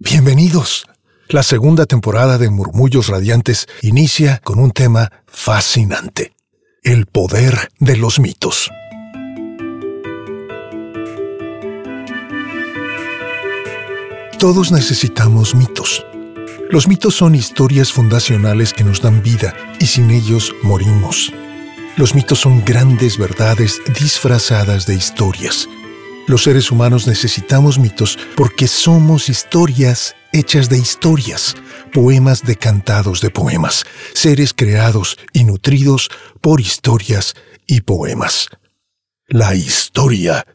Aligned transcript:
Bienvenidos. 0.00 0.86
La 1.28 1.42
segunda 1.42 1.84
temporada 1.84 2.38
de 2.38 2.50
Murmullos 2.50 3.08
Radiantes 3.08 3.66
inicia 3.82 4.38
con 4.44 4.60
un 4.60 4.70
tema 4.70 5.10
fascinante. 5.26 6.36
El 6.84 7.06
poder 7.06 7.72
de 7.80 7.96
los 7.96 8.20
mitos. 8.20 8.70
Todos 14.38 14.70
necesitamos 14.70 15.56
mitos. 15.56 16.06
Los 16.70 16.86
mitos 16.86 17.16
son 17.16 17.34
historias 17.34 17.92
fundacionales 17.92 18.72
que 18.72 18.84
nos 18.84 19.02
dan 19.02 19.20
vida 19.20 19.52
y 19.80 19.86
sin 19.86 20.12
ellos 20.12 20.54
morimos. 20.62 21.32
Los 21.96 22.14
mitos 22.14 22.38
son 22.38 22.64
grandes 22.64 23.18
verdades 23.18 23.80
disfrazadas 23.98 24.86
de 24.86 24.94
historias 24.94 25.68
los 26.28 26.42
seres 26.42 26.70
humanos 26.70 27.06
necesitamos 27.06 27.78
mitos 27.78 28.18
porque 28.36 28.68
somos 28.68 29.30
historias 29.30 30.14
hechas 30.32 30.68
de 30.68 30.78
historias, 30.78 31.56
poemas 31.92 32.44
decantados 32.44 33.22
de 33.22 33.30
poemas, 33.30 33.84
seres 34.12 34.52
creados 34.52 35.16
y 35.32 35.44
nutridos 35.44 36.10
por 36.42 36.60
historias 36.60 37.34
y 37.66 37.80
poemas. 37.80 38.48
La 39.26 39.54
historia 39.54 40.46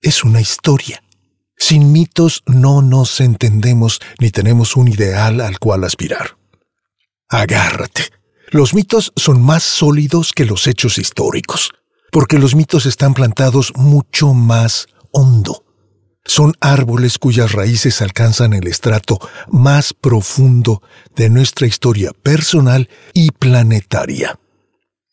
es 0.00 0.22
una 0.22 0.40
historia. 0.40 1.02
Sin 1.56 1.90
mitos 1.92 2.42
no 2.46 2.80
nos 2.80 3.20
entendemos 3.20 4.00
ni 4.20 4.30
tenemos 4.30 4.76
un 4.76 4.86
ideal 4.86 5.40
al 5.40 5.58
cual 5.58 5.82
aspirar. 5.82 6.36
Agárrate. 7.28 8.10
Los 8.50 8.74
mitos 8.74 9.12
son 9.16 9.42
más 9.42 9.64
sólidos 9.64 10.32
que 10.32 10.44
los 10.44 10.68
hechos 10.68 10.98
históricos 10.98 11.72
porque 12.14 12.38
los 12.38 12.54
mitos 12.54 12.86
están 12.86 13.12
plantados 13.12 13.72
mucho 13.74 14.34
más 14.34 14.86
hondo. 15.14 15.64
Son 16.26 16.54
árboles 16.60 17.18
cuyas 17.18 17.52
raíces 17.52 18.02
alcanzan 18.02 18.52
el 18.52 18.66
estrato 18.66 19.18
más 19.48 19.94
profundo 19.94 20.82
de 21.14 21.30
nuestra 21.30 21.66
historia 21.66 22.12
personal 22.12 22.88
y 23.12 23.30
planetaria. 23.30 24.38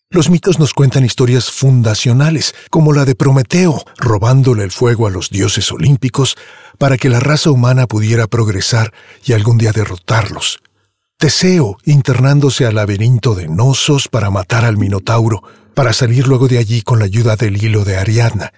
Los 0.09 0.29
mitos 0.29 0.59
nos 0.59 0.73
cuentan 0.73 1.05
historias 1.05 1.49
fundacionales, 1.49 2.53
como 2.69 2.91
la 2.91 3.05
de 3.05 3.15
Prometeo, 3.15 3.81
robándole 3.97 4.65
el 4.65 4.71
fuego 4.71 5.07
a 5.07 5.09
los 5.09 5.29
dioses 5.29 5.71
olímpicos 5.71 6.35
para 6.77 6.97
que 6.97 7.07
la 7.07 7.21
raza 7.21 7.49
humana 7.49 7.87
pudiera 7.87 8.27
progresar 8.27 8.91
y 9.23 9.31
algún 9.31 9.57
día 9.57 9.71
derrotarlos. 9.71 10.59
Teseo, 11.17 11.77
internándose 11.85 12.65
al 12.65 12.75
laberinto 12.75 13.35
de 13.35 13.47
Nosos 13.47 14.07
para 14.09 14.29
matar 14.29 14.65
al 14.65 14.75
Minotauro, 14.75 15.43
para 15.75 15.93
salir 15.93 16.27
luego 16.27 16.47
de 16.47 16.57
allí 16.57 16.81
con 16.81 16.99
la 16.99 17.05
ayuda 17.05 17.35
del 17.35 17.63
hilo 17.63 17.85
de 17.85 17.95
Ariadna. 17.95 18.51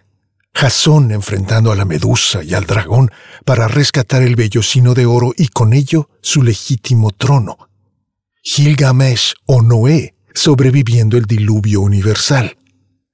Jasón 0.54 1.12
enfrentando 1.12 1.72
a 1.72 1.76
la 1.76 1.86
medusa 1.86 2.44
y 2.44 2.54
al 2.54 2.66
dragón 2.66 3.12
para 3.44 3.68
rescatar 3.68 4.22
el 4.22 4.36
vellocino 4.36 4.94
de 4.94 5.06
oro 5.06 5.34
y 5.36 5.48
con 5.48 5.74
ello 5.74 6.10
su 6.22 6.44
legítimo 6.44 7.12
trono. 7.12 7.70
Gilgamesh 8.44 9.34
o 9.46 9.62
Noé 9.62 10.16
sobreviviendo 10.34 11.18
el 11.18 11.26
diluvio 11.26 11.82
universal. 11.82 12.58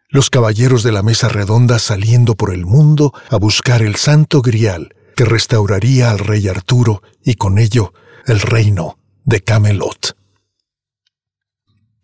Los 0.09 0.29
caballeros 0.29 0.83
de 0.83 0.91
la 0.91 1.03
mesa 1.03 1.29
redonda 1.29 1.79
saliendo 1.79 2.35
por 2.35 2.53
el 2.53 2.65
mundo 2.65 3.13
a 3.29 3.37
buscar 3.37 3.81
el 3.81 3.95
santo 3.95 4.41
grial 4.41 4.95
que 5.15 5.25
restauraría 5.25 6.09
al 6.09 6.19
rey 6.19 6.47
Arturo 6.47 7.03
y 7.23 7.35
con 7.35 7.59
ello 7.59 7.93
el 8.25 8.39
reino 8.39 8.97
de 9.23 9.41
Camelot. 9.41 10.17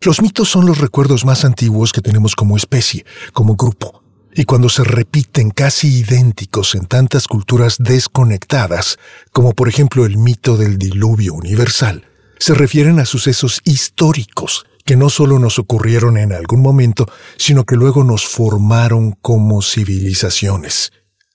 Los 0.00 0.22
mitos 0.22 0.48
son 0.48 0.66
los 0.66 0.78
recuerdos 0.78 1.24
más 1.24 1.44
antiguos 1.44 1.92
que 1.92 2.00
tenemos 2.00 2.36
como 2.36 2.56
especie, 2.56 3.04
como 3.32 3.56
grupo, 3.56 4.04
y 4.36 4.44
cuando 4.44 4.68
se 4.68 4.84
repiten 4.84 5.50
casi 5.50 6.00
idénticos 6.00 6.74
en 6.74 6.84
tantas 6.84 7.26
culturas 7.26 7.76
desconectadas, 7.78 8.98
como 9.32 9.52
por 9.52 9.68
ejemplo 9.68 10.04
el 10.04 10.18
mito 10.18 10.58
del 10.58 10.78
diluvio 10.78 11.32
universal, 11.32 12.04
se 12.38 12.52
refieren 12.52 13.00
a 13.00 13.06
sucesos 13.06 13.62
históricos 13.64 14.66
que 14.84 14.94
no 14.94 15.08
solo 15.08 15.38
nos 15.38 15.58
ocurrieron 15.58 16.18
en 16.18 16.32
algún 16.32 16.60
momento, 16.60 17.10
sino 17.38 17.64
que 17.64 17.76
luego 17.76 18.04
nos 18.04 18.26
formaron 18.26 19.12
como 19.22 19.62
civilizaciones. 19.62 20.92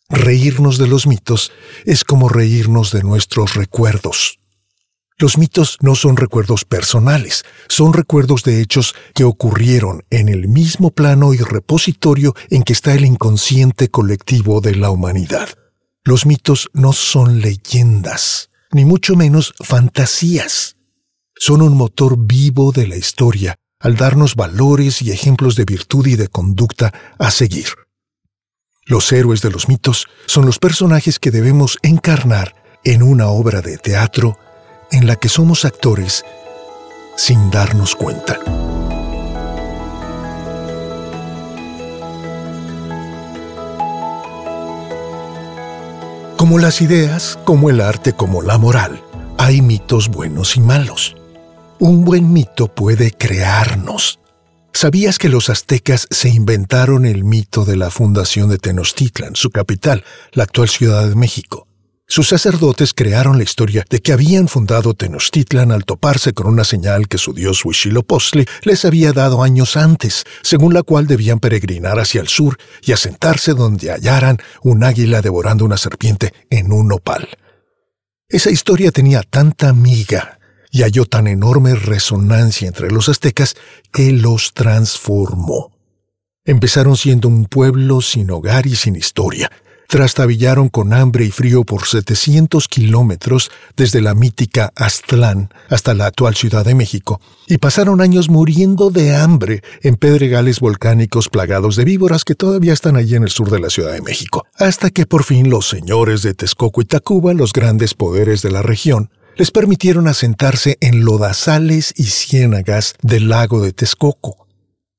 Reírnos 0.08 0.78
de 0.78 0.88
los 0.88 1.08
mitos 1.08 1.52
es 1.86 2.04
como 2.04 2.30
reírnos 2.30 2.92
de 2.92 3.02
nuestros 3.02 3.56
recuerdos. 3.56 4.41
Los 5.18 5.38
mitos 5.38 5.78
no 5.82 5.96
son 5.96 6.18
recuerdos 6.18 6.66
personales, 6.66 7.44
son 7.70 7.94
recuerdos 7.94 8.44
de 8.44 8.62
hechos 8.62 8.96
que 9.14 9.24
ocurrieron 9.24 10.04
en 10.10 10.30
el 10.30 10.48
mismo 10.48 10.92
plano 10.92 11.34
y 11.34 11.38
repositorio 11.38 12.34
en 12.50 12.64
que 12.64 12.74
está 12.74 12.94
el 12.94 13.06
inconsciente 13.06 13.90
colectivo 13.90 14.62
de 14.62 14.76
la 14.76 14.90
humanidad. 14.90 15.50
Los 16.04 16.26
mitos 16.26 16.70
no 16.74 16.94
son 16.94 17.42
leyendas, 17.42 18.50
ni 18.72 18.86
mucho 18.86 19.16
menos 19.16 19.54
fantasías. 19.64 20.78
Son 21.36 21.62
un 21.62 21.76
motor 21.78 22.16
vivo 22.18 22.72
de 22.72 22.88
la 22.88 22.98
historia 22.98 23.56
al 23.80 23.96
darnos 23.96 24.36
valores 24.36 25.02
y 25.02 25.12
ejemplos 25.12 25.56
de 25.56 25.66
virtud 25.66 26.08
y 26.08 26.16
de 26.16 26.28
conducta 26.28 26.94
a 27.18 27.32
seguir. 27.32 27.68
Los 28.86 29.12
héroes 29.12 29.42
de 29.42 29.52
los 29.52 29.68
mitos 29.68 30.08
son 30.26 30.46
los 30.46 30.60
personajes 30.60 31.20
que 31.20 31.32
debemos 31.32 31.78
encarnar 31.82 32.56
en 32.84 33.04
una 33.04 33.28
obra 33.28 33.62
de 33.62 33.78
teatro, 33.78 34.38
en 34.92 35.08
la 35.08 35.16
que 35.16 35.30
somos 35.30 35.66
actores 35.66 36.26
sin 37.16 37.50
darnos 37.52 37.96
cuenta. 37.96 38.40
Como 46.38 46.58
las 46.58 46.82
ideas, 46.82 47.38
como 47.46 47.70
el 47.70 47.80
arte, 47.82 48.14
como 48.14 48.42
la 48.42 48.58
moral, 48.58 49.02
hay 49.38 49.62
mitos 49.62 50.10
buenos 50.10 50.58
y 50.58 50.60
malos. 50.60 51.16
Un 51.80 52.04
buen 52.04 52.34
mito 52.34 52.68
puede 52.68 53.12
crearnos. 53.12 54.20
¿Sabías 54.74 55.18
que 55.18 55.30
los 55.30 55.50
aztecas 55.50 56.08
se 56.10 56.30
inventaron 56.30 57.06
el 57.06 57.24
mito 57.24 57.66
de 57.66 57.76
la 57.76 57.90
fundación 57.90 58.50
de 58.50 58.58
Tenochtitlan, 58.58 59.36
su 59.36 59.52
capital, 59.52 60.04
la 60.32 60.44
actual 60.44 60.70
Ciudad 60.70 61.08
de 61.08 61.16
México? 61.16 61.68
Sus 62.12 62.28
sacerdotes 62.28 62.94
crearon 62.94 63.38
la 63.38 63.44
historia 63.44 63.86
de 63.90 64.02
que 64.02 64.12
habían 64.12 64.50
fundado 64.50 64.94
Tenochtitlan 64.94 65.72
al 65.72 65.86
toparse 65.86 66.34
con 66.34 66.48
una 66.48 66.66
señal 66.66 67.08
que 67.08 67.18
su 67.18 67.32
dios 67.32 67.64
Huitzilopochtli 67.64 68.46
les 68.64 68.84
había 68.84 69.14
dado 69.14 69.44
años 69.44 69.78
antes, 69.78 70.26
según 70.42 70.74
la 70.74 70.84
cual 70.84 71.08
debían 71.08 71.40
peregrinar 71.40 72.02
hacia 72.02 72.20
el 72.20 72.28
sur 72.28 72.58
y 72.82 72.92
asentarse 72.92 73.54
donde 73.54 73.92
hallaran 73.92 74.40
un 74.62 74.84
águila 74.84 75.22
devorando 75.22 75.64
una 75.64 75.78
serpiente 75.78 76.34
en 76.50 76.74
un 76.74 76.90
nopal. 76.90 77.30
Esa 78.28 78.52
historia 78.52 78.92
tenía 78.92 79.24
tanta 79.24 79.72
miga 79.72 80.38
y 80.70 80.82
halló 80.82 81.06
tan 81.06 81.28
enorme 81.28 81.76
resonancia 81.76 82.68
entre 82.68 82.92
los 82.92 83.08
aztecas 83.08 83.56
que 83.94 84.12
los 84.12 84.54
transformó. 84.54 85.72
Empezaron 86.44 86.98
siendo 86.98 87.30
un 87.30 87.46
pueblo 87.46 88.02
sin 88.02 88.32
hogar 88.32 88.68
y 88.68 88.76
sin 88.76 88.98
historia, 88.98 89.50
trastabillaron 89.92 90.70
con 90.70 90.94
hambre 90.94 91.26
y 91.26 91.32
frío 91.32 91.66
por 91.66 91.86
700 91.86 92.70
kilómetros 92.70 93.52
desde 93.76 94.00
la 94.00 94.16
mítica 94.16 94.72
Aztlán 94.74 95.54
hasta 95.70 95.94
la 95.94 96.06
actual 96.06 96.34
Ciudad 96.34 96.64
de 96.64 96.76
México, 96.76 97.20
y 97.46 97.58
pasaron 97.58 98.00
años 98.00 98.30
muriendo 98.30 98.90
de 98.90 99.18
hambre 99.18 99.62
en 99.82 99.98
pedregales 99.98 100.62
volcánicos 100.62 101.28
plagados 101.28 101.76
de 101.76 101.84
víboras 101.84 102.24
que 102.24 102.36
todavía 102.36 102.72
están 102.72 102.96
allí 102.96 103.16
en 103.16 103.24
el 103.24 103.32
sur 103.32 103.52
de 103.52 103.60
la 103.60 103.70
Ciudad 103.70 103.92
de 103.92 104.02
México, 104.02 104.46
hasta 104.56 104.92
que 104.92 105.06
por 105.06 105.26
fin 105.26 105.50
los 105.50 105.68
señores 105.68 106.22
de 106.22 106.36
Texcoco 106.36 106.82
y 106.82 106.86
Tacuba, 106.86 107.34
los 107.34 107.52
grandes 107.52 107.94
poderes 107.94 108.42
de 108.42 108.52
la 108.52 108.62
región, 108.62 109.10
les 109.36 109.52
permitieron 109.52 110.08
asentarse 110.08 110.78
en 110.80 111.04
lodazales 111.04 111.94
y 111.98 112.06
ciénagas 112.06 112.96
del 113.02 113.28
lago 113.28 113.62
de 113.62 113.74
Texcoco. 113.74 114.48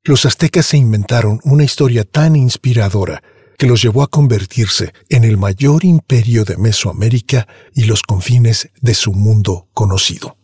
Los 0.04 0.26
aztecas 0.26 0.66
se 0.66 0.76
inventaron 0.76 1.40
una 1.44 1.64
historia 1.64 2.04
tan 2.04 2.36
inspiradora 2.36 3.22
que 3.62 3.68
los 3.68 3.80
llevó 3.80 4.02
a 4.02 4.08
convertirse 4.08 4.92
en 5.08 5.22
el 5.22 5.38
mayor 5.38 5.84
imperio 5.84 6.44
de 6.44 6.56
Mesoamérica 6.56 7.46
y 7.72 7.84
los 7.84 8.02
confines 8.02 8.70
de 8.80 8.92
su 8.92 9.12
mundo 9.12 9.68
conocido. 9.72 10.36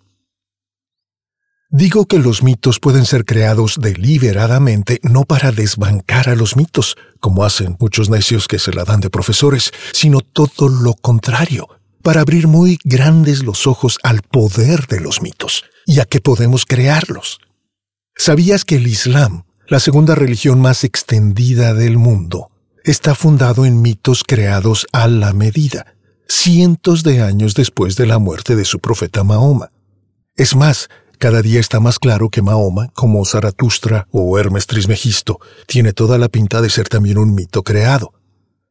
Digo 1.69 2.06
que 2.06 2.20
los 2.20 2.44
mitos 2.44 2.79
pueden 2.79 3.05
ser 3.06 3.25
creados 3.25 3.81
deliberadamente 3.82 5.00
no 5.03 5.25
para 5.25 5.50
desbancar 5.50 6.29
a 6.29 6.37
los 6.37 6.55
mitos, 6.55 6.97
como 7.19 7.44
hacen 7.44 7.76
muchos 7.81 8.09
necios 8.09 8.47
que 8.47 8.61
se 8.61 8.73
la 8.73 8.85
dan 8.85 9.00
de 9.00 9.11
profesores, 9.11 9.73
sino 9.93 10.21
todo 10.21 10.69
lo 10.69 10.94
contrario, 10.94 11.67
para 12.05 12.21
abrir 12.21 12.47
muy 12.47 12.79
grandes 12.85 13.43
los 13.43 13.67
ojos 13.67 13.99
al 14.05 14.23
poder 14.23 14.87
de 14.87 15.00
los 15.00 15.23
mitos 15.23 15.64
y 15.87 15.99
a 15.99 16.05
que 16.05 16.21
podemos 16.21 16.64
crearlos. 16.64 17.41
¿Sabías 18.14 18.64
que 18.64 18.76
el 18.76 18.87
Islam, 18.87 19.43
la 19.67 19.81
segunda 19.81 20.14
religión 20.14 20.61
más 20.61 20.85
extendida 20.85 21.75
del 21.75 21.99
mundo, 21.99 22.53
está 22.90 23.14
fundado 23.14 23.67
en 23.67 23.82
mitos 23.82 24.25
creados 24.25 24.87
a 24.93 25.08
la 25.08 25.32
medida, 25.35 25.94
cientos 26.26 27.02
de 27.02 27.20
años 27.20 27.55
después 27.55 27.96
de 27.96 28.06
la 28.06 28.19
muerte 28.19 28.56
de 28.56 28.64
su 28.64 28.79
profeta 28.79 29.25
Mahoma. 29.25 29.70
Es 30.37 30.56
más, 30.56 30.88
cada 31.19 31.43
día 31.43 31.61
está 31.61 31.81
más 31.81 31.99
claro 31.99 32.31
que 32.31 32.40
Mahoma, 32.40 32.88
como 32.94 33.25
Zaratustra 33.25 34.08
o 34.11 34.38
Hermes 34.38 34.67
Trismegisto, 34.67 35.38
tiene 35.67 35.93
toda 35.93 36.17
la 36.17 36.29
pinta 36.29 36.62
de 36.62 36.70
ser 36.70 36.88
también 36.88 37.19
un 37.19 37.35
mito 37.35 37.62
creado. 37.62 38.14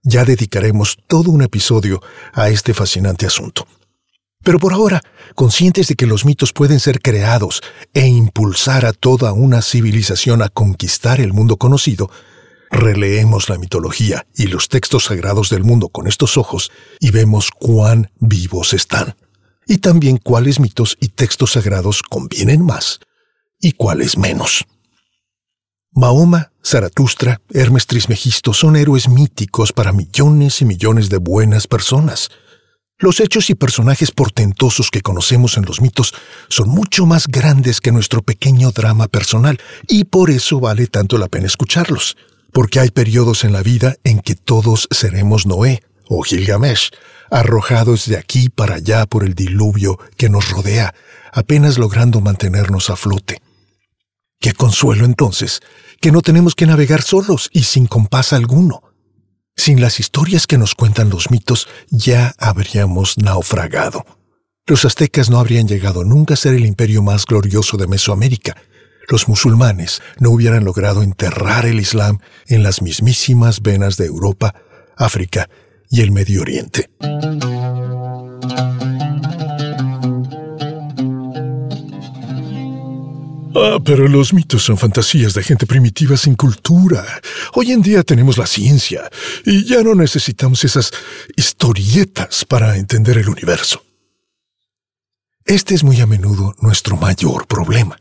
Ya 0.01 0.25
dedicaremos 0.25 0.97
todo 1.07 1.29
un 1.29 1.43
episodio 1.43 2.01
a 2.33 2.49
este 2.49 2.73
fascinante 2.73 3.25
asunto. 3.25 3.67
Pero 4.43 4.59
por 4.59 4.73
ahora, 4.73 5.01
conscientes 5.35 5.89
de 5.89 5.95
que 5.95 6.05
los 6.05 6.25
mitos 6.25 6.53
pueden 6.53 6.79
ser 6.79 7.01
creados 7.01 7.61
e 7.93 8.07
impulsar 8.07 8.85
a 8.85 8.93
toda 8.93 9.33
una 9.33 9.61
civilización 9.61 10.41
a 10.41 10.49
conquistar 10.49 11.19
el 11.19 11.33
mundo 11.33 11.57
conocido, 11.57 12.09
releemos 12.71 13.49
la 13.49 13.57
mitología 13.57 14.25
y 14.35 14.47
los 14.47 14.69
textos 14.69 15.05
sagrados 15.05 15.49
del 15.49 15.63
mundo 15.63 15.89
con 15.89 16.07
estos 16.07 16.37
ojos 16.37 16.71
y 16.99 17.11
vemos 17.11 17.49
cuán 17.51 18.11
vivos 18.19 18.73
están. 18.73 19.15
Y 19.65 19.79
también 19.79 20.17
cuáles 20.17 20.59
mitos 20.59 20.97
y 21.01 21.09
textos 21.09 21.53
sagrados 21.53 22.01
convienen 22.01 22.63
más 22.63 22.99
y 23.59 23.73
cuáles 23.73 24.17
menos. 24.17 24.65
Mahoma, 25.91 26.51
Zaratustra, 26.63 27.41
Hermes 27.49 27.87
Trismegisto 27.87 28.53
son 28.53 28.75
héroes 28.75 29.09
míticos 29.09 29.73
para 29.73 29.91
millones 29.91 30.61
y 30.61 30.65
millones 30.65 31.09
de 31.09 31.17
buenas 31.17 31.67
personas. 31.67 32.29
Los 32.99 33.19
hechos 33.19 33.49
y 33.49 33.55
personajes 33.55 34.11
portentosos 34.11 34.89
que 34.89 35.01
conocemos 35.01 35.57
en 35.57 35.65
los 35.65 35.81
mitos 35.81 36.13
son 36.49 36.69
mucho 36.69 37.05
más 37.05 37.27
grandes 37.27 37.81
que 37.81 37.91
nuestro 37.91 38.21
pequeño 38.21 38.71
drama 38.71 39.07
personal 39.07 39.59
y 39.87 40.05
por 40.05 40.29
eso 40.29 40.59
vale 40.59 40.87
tanto 40.87 41.17
la 41.17 41.27
pena 41.27 41.47
escucharlos 41.47 42.15
porque 42.57 42.79
hay 42.79 42.89
periodos 42.89 43.43
en 43.43 43.53
la 43.53 43.61
vida 43.61 43.97
en 44.03 44.19
que 44.19 44.33
todos 44.33 44.87
seremos 44.89 45.45
Noé 45.45 45.83
o 46.07 46.23
Gilgamesh, 46.23 46.89
arrojados 47.29 48.07
de 48.07 48.17
aquí 48.17 48.49
para 48.49 48.77
allá 48.77 49.05
por 49.05 49.23
el 49.23 49.35
diluvio 49.35 49.99
que 50.17 50.27
nos 50.27 50.49
rodea, 50.49 50.95
apenas 51.31 51.77
logrando 51.77 52.19
mantenernos 52.19 52.89
a 52.89 52.95
flote. 52.95 53.43
Qué 54.39 54.53
consuelo 54.53 55.05
entonces, 55.05 55.59
que 56.01 56.11
no 56.11 56.23
tenemos 56.23 56.55
que 56.55 56.65
navegar 56.65 57.03
solos 57.03 57.51
y 57.53 57.61
sin 57.61 57.85
compás 57.85 58.33
alguno. 58.33 58.81
Sin 59.55 59.79
las 59.79 59.99
historias 59.99 60.47
que 60.47 60.57
nos 60.57 60.73
cuentan 60.73 61.11
los 61.11 61.29
mitos, 61.29 61.67
ya 61.91 62.33
habríamos 62.39 63.19
naufragado. 63.19 64.03
Los 64.65 64.83
aztecas 64.83 65.29
no 65.29 65.37
habrían 65.37 65.67
llegado 65.67 66.03
nunca 66.03 66.33
a 66.33 66.37
ser 66.37 66.55
el 66.55 66.65
imperio 66.65 67.03
más 67.03 67.27
glorioso 67.27 67.77
de 67.77 67.85
Mesoamérica, 67.85 68.57
los 69.07 69.27
musulmanes 69.27 70.01
no 70.19 70.31
hubieran 70.31 70.65
logrado 70.65 71.01
enterrar 71.01 71.65
el 71.65 71.79
Islam 71.79 72.19
en 72.47 72.63
las 72.63 72.81
mismísimas 72.81 73.61
venas 73.61 73.97
de 73.97 74.05
Europa, 74.05 74.53
África 74.95 75.49
y 75.89 76.01
el 76.01 76.11
Medio 76.11 76.41
Oriente. 76.41 76.89
Ah, 83.59 83.79
pero 83.83 84.07
los 84.07 84.33
mitos 84.33 84.61
son 84.61 84.77
fantasías 84.77 85.33
de 85.33 85.41
gente 85.41 85.65
primitiva 85.65 86.15
sin 86.15 86.35
cultura. 86.35 87.03
Hoy 87.53 87.71
en 87.71 87.81
día 87.81 88.03
tenemos 88.03 88.37
la 88.37 88.45
ciencia 88.45 89.09
y 89.45 89.65
ya 89.65 89.81
no 89.81 89.95
necesitamos 89.95 90.63
esas 90.63 90.91
historietas 91.35 92.45
para 92.45 92.75
entender 92.75 93.17
el 93.17 93.29
universo. 93.29 93.83
Este 95.43 95.73
es 95.73 95.83
muy 95.83 96.01
a 96.01 96.05
menudo 96.05 96.53
nuestro 96.59 96.97
mayor 96.97 97.47
problema 97.47 97.97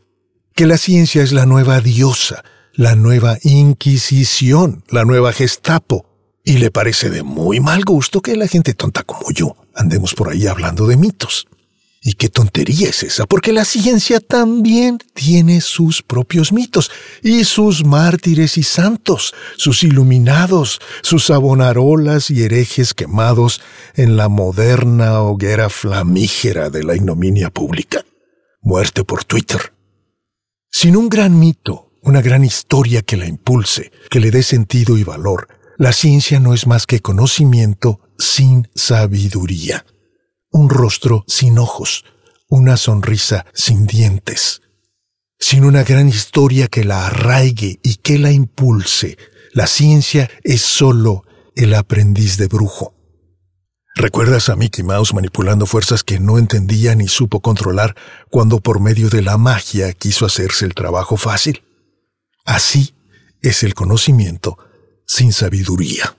que 0.57 0.65
la 0.65 0.79
ciencia 0.79 1.21
es 1.21 1.33
la 1.33 1.45
nueva 1.45 1.81
diosa, 1.81 2.43
la 2.73 2.95
nueva 2.95 3.37
Inquisición, 3.43 4.83
la 4.89 5.05
nueva 5.05 5.31
Gestapo, 5.31 6.07
y 6.43 6.57
le 6.57 6.71
parece 6.71 7.11
de 7.11 7.21
muy 7.21 7.59
mal 7.59 7.85
gusto 7.85 8.21
que 8.21 8.35
la 8.35 8.47
gente 8.47 8.73
tonta 8.73 9.03
como 9.03 9.29
yo 9.31 9.55
andemos 9.75 10.15
por 10.15 10.29
ahí 10.29 10.47
hablando 10.47 10.87
de 10.87 10.97
mitos. 10.97 11.45
¿Y 12.01 12.13
qué 12.13 12.29
tontería 12.29 12.89
es 12.89 13.03
esa? 13.03 13.27
Porque 13.27 13.53
la 13.53 13.65
ciencia 13.65 14.19
también 14.19 14.97
tiene 15.13 15.61
sus 15.61 16.01
propios 16.01 16.51
mitos 16.51 16.89
y 17.21 17.43
sus 17.43 17.85
mártires 17.85 18.57
y 18.57 18.63
santos, 18.63 19.35
sus 19.57 19.83
iluminados, 19.83 20.79
sus 21.03 21.29
abonarolas 21.29 22.31
y 22.31 22.41
herejes 22.41 22.95
quemados 22.95 23.61
en 23.93 24.17
la 24.17 24.27
moderna 24.27 25.21
hoguera 25.21 25.69
flamígera 25.69 26.71
de 26.71 26.83
la 26.83 26.95
ignominia 26.95 27.51
pública. 27.51 28.03
Muerte 28.61 29.03
por 29.03 29.23
Twitter, 29.23 29.76
sin 30.71 30.95
un 30.95 31.09
gran 31.09 31.39
mito, 31.39 31.91
una 32.01 32.21
gran 32.21 32.43
historia 32.43 33.01
que 33.01 33.17
la 33.17 33.27
impulse, 33.27 33.91
que 34.09 34.19
le 34.19 34.31
dé 34.31 34.43
sentido 34.43 34.97
y 34.97 35.03
valor, 35.03 35.47
la 35.77 35.93
ciencia 35.93 36.39
no 36.39 36.53
es 36.53 36.65
más 36.67 36.85
que 36.85 37.01
conocimiento 37.01 37.99
sin 38.17 38.67
sabiduría. 38.73 39.85
Un 40.51 40.69
rostro 40.69 41.23
sin 41.27 41.59
ojos, 41.59 42.05
una 42.49 42.77
sonrisa 42.77 43.45
sin 43.53 43.85
dientes. 43.85 44.61
Sin 45.39 45.65
una 45.65 45.83
gran 45.83 46.09
historia 46.09 46.67
que 46.67 46.83
la 46.83 47.07
arraigue 47.07 47.79
y 47.83 47.95
que 47.97 48.17
la 48.17 48.31
impulse, 48.31 49.17
la 49.53 49.67
ciencia 49.67 50.29
es 50.43 50.61
sólo 50.61 51.23
el 51.55 51.73
aprendiz 51.75 52.37
de 52.37 52.47
brujo. 52.47 52.96
¿Recuerdas 53.97 54.49
a 54.49 54.55
Mickey 54.55 54.83
Mouse 54.83 55.11
manipulando 55.15 55.65
fuerzas 55.65 56.03
que 56.03 56.19
no 56.19 56.37
entendía 56.37 56.93
ni 56.93 57.07
supo 57.07 57.39
controlar 57.39 57.95
cuando 58.29 58.59
por 58.59 58.79
medio 58.79 59.09
de 59.09 59.23
la 59.23 59.39
magia 59.39 59.91
quiso 59.93 60.27
hacerse 60.27 60.65
el 60.65 60.75
trabajo 60.75 61.17
fácil? 61.17 61.63
Así 62.45 62.93
es 63.41 63.63
el 63.63 63.73
conocimiento 63.73 64.59
sin 65.07 65.33
sabiduría. 65.33 66.15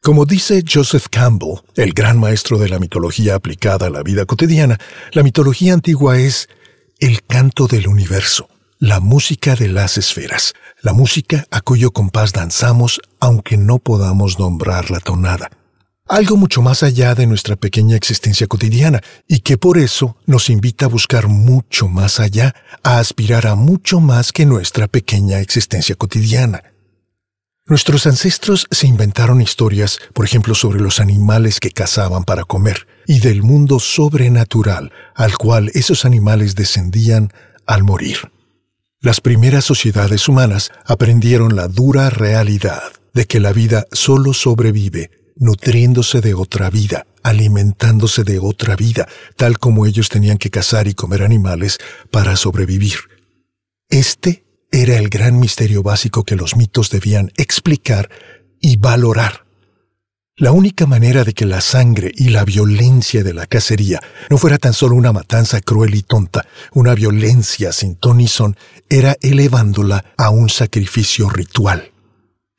Como 0.00 0.26
dice 0.26 0.62
Joseph 0.64 1.06
Campbell, 1.10 1.56
el 1.74 1.92
gran 1.92 2.20
maestro 2.20 2.56
de 2.56 2.68
la 2.68 2.78
mitología 2.78 3.34
aplicada 3.34 3.88
a 3.88 3.90
la 3.90 4.04
vida 4.04 4.24
cotidiana, 4.24 4.78
la 5.10 5.24
mitología 5.24 5.74
antigua 5.74 6.20
es 6.20 6.48
el 7.00 7.24
canto 7.24 7.66
del 7.66 7.88
universo, 7.88 8.48
la 8.78 9.00
música 9.00 9.56
de 9.56 9.66
las 9.66 9.98
esferas, 9.98 10.54
la 10.82 10.92
música 10.92 11.48
a 11.50 11.62
cuyo 11.62 11.90
compás 11.90 12.32
danzamos 12.32 13.00
aunque 13.18 13.56
no 13.56 13.80
podamos 13.80 14.38
nombrar 14.38 14.92
la 14.92 15.00
tonada 15.00 15.50
algo 16.06 16.36
mucho 16.36 16.60
más 16.60 16.82
allá 16.82 17.14
de 17.14 17.26
nuestra 17.26 17.56
pequeña 17.56 17.96
existencia 17.96 18.46
cotidiana 18.46 19.00
y 19.26 19.40
que 19.40 19.56
por 19.56 19.78
eso 19.78 20.16
nos 20.26 20.50
invita 20.50 20.84
a 20.84 20.88
buscar 20.88 21.28
mucho 21.28 21.88
más 21.88 22.20
allá, 22.20 22.54
a 22.82 22.98
aspirar 22.98 23.46
a 23.46 23.54
mucho 23.54 24.00
más 24.00 24.32
que 24.32 24.44
nuestra 24.44 24.86
pequeña 24.86 25.40
existencia 25.40 25.94
cotidiana. 25.94 26.62
Nuestros 27.66 28.06
ancestros 28.06 28.66
se 28.70 28.86
inventaron 28.86 29.40
historias, 29.40 29.98
por 30.12 30.26
ejemplo, 30.26 30.54
sobre 30.54 30.80
los 30.80 31.00
animales 31.00 31.60
que 31.60 31.70
cazaban 31.70 32.24
para 32.24 32.44
comer 32.44 32.86
y 33.06 33.20
del 33.20 33.42
mundo 33.42 33.80
sobrenatural 33.80 34.92
al 35.14 35.38
cual 35.38 35.70
esos 35.72 36.04
animales 36.04 36.54
descendían 36.54 37.32
al 37.66 37.82
morir. 37.82 38.18
Las 39.00 39.22
primeras 39.22 39.64
sociedades 39.64 40.28
humanas 40.28 40.70
aprendieron 40.84 41.56
la 41.56 41.68
dura 41.68 42.10
realidad 42.10 42.82
de 43.14 43.24
que 43.24 43.40
la 43.40 43.52
vida 43.52 43.86
solo 43.92 44.34
sobrevive 44.34 45.23
nutriéndose 45.36 46.20
de 46.20 46.34
otra 46.34 46.70
vida, 46.70 47.06
alimentándose 47.22 48.24
de 48.24 48.38
otra 48.38 48.76
vida, 48.76 49.08
tal 49.36 49.58
como 49.58 49.86
ellos 49.86 50.08
tenían 50.08 50.38
que 50.38 50.50
cazar 50.50 50.88
y 50.88 50.94
comer 50.94 51.22
animales 51.22 51.78
para 52.10 52.36
sobrevivir. 52.36 52.98
Este 53.88 54.44
era 54.70 54.96
el 54.98 55.08
gran 55.08 55.38
misterio 55.38 55.82
básico 55.82 56.24
que 56.24 56.36
los 56.36 56.56
mitos 56.56 56.90
debían 56.90 57.32
explicar 57.36 58.10
y 58.60 58.76
valorar. 58.76 59.44
La 60.36 60.50
única 60.50 60.86
manera 60.86 61.22
de 61.22 61.32
que 61.32 61.46
la 61.46 61.60
sangre 61.60 62.10
y 62.16 62.30
la 62.30 62.44
violencia 62.44 63.22
de 63.22 63.32
la 63.32 63.46
cacería 63.46 64.00
no 64.30 64.36
fuera 64.36 64.58
tan 64.58 64.72
solo 64.72 64.96
una 64.96 65.12
matanza 65.12 65.60
cruel 65.60 65.94
y 65.94 66.02
tonta, 66.02 66.44
una 66.72 66.94
violencia 66.94 67.72
sin 67.72 67.94
ton 67.94 68.18
ni 68.18 68.26
son, 68.26 68.56
era 68.88 69.16
elevándola 69.20 70.04
a 70.16 70.30
un 70.30 70.48
sacrificio 70.48 71.30
ritual 71.30 71.93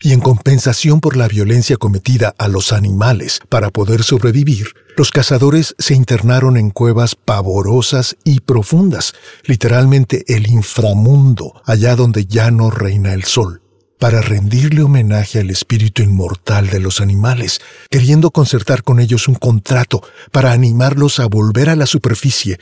y 0.01 0.13
en 0.13 0.19
compensación 0.19 0.99
por 0.99 1.15
la 1.15 1.27
violencia 1.27 1.77
cometida 1.77 2.35
a 2.37 2.47
los 2.47 2.73
animales 2.73 3.39
para 3.49 3.69
poder 3.71 4.03
sobrevivir, 4.03 4.67
los 4.97 5.11
cazadores 5.11 5.75
se 5.77 5.93
internaron 5.93 6.57
en 6.57 6.69
cuevas 6.69 7.15
pavorosas 7.15 8.15
y 8.23 8.41
profundas, 8.41 9.13
literalmente 9.45 10.23
el 10.27 10.47
inframundo, 10.49 11.61
allá 11.65 11.95
donde 11.95 12.25
ya 12.25 12.51
no 12.51 12.71
reina 12.71 13.13
el 13.13 13.23
sol, 13.23 13.61
para 13.99 14.21
rendirle 14.21 14.83
homenaje 14.83 15.39
al 15.39 15.49
espíritu 15.49 16.01
inmortal 16.01 16.69
de 16.69 16.79
los 16.79 17.01
animales, 17.01 17.61
queriendo 17.89 18.31
concertar 18.31 18.83
con 18.83 18.99
ellos 18.99 19.27
un 19.27 19.35
contrato 19.35 20.01
para 20.31 20.51
animarlos 20.51 21.19
a 21.19 21.27
volver 21.27 21.69
a 21.69 21.75
la 21.75 21.85
superficie, 21.85 22.59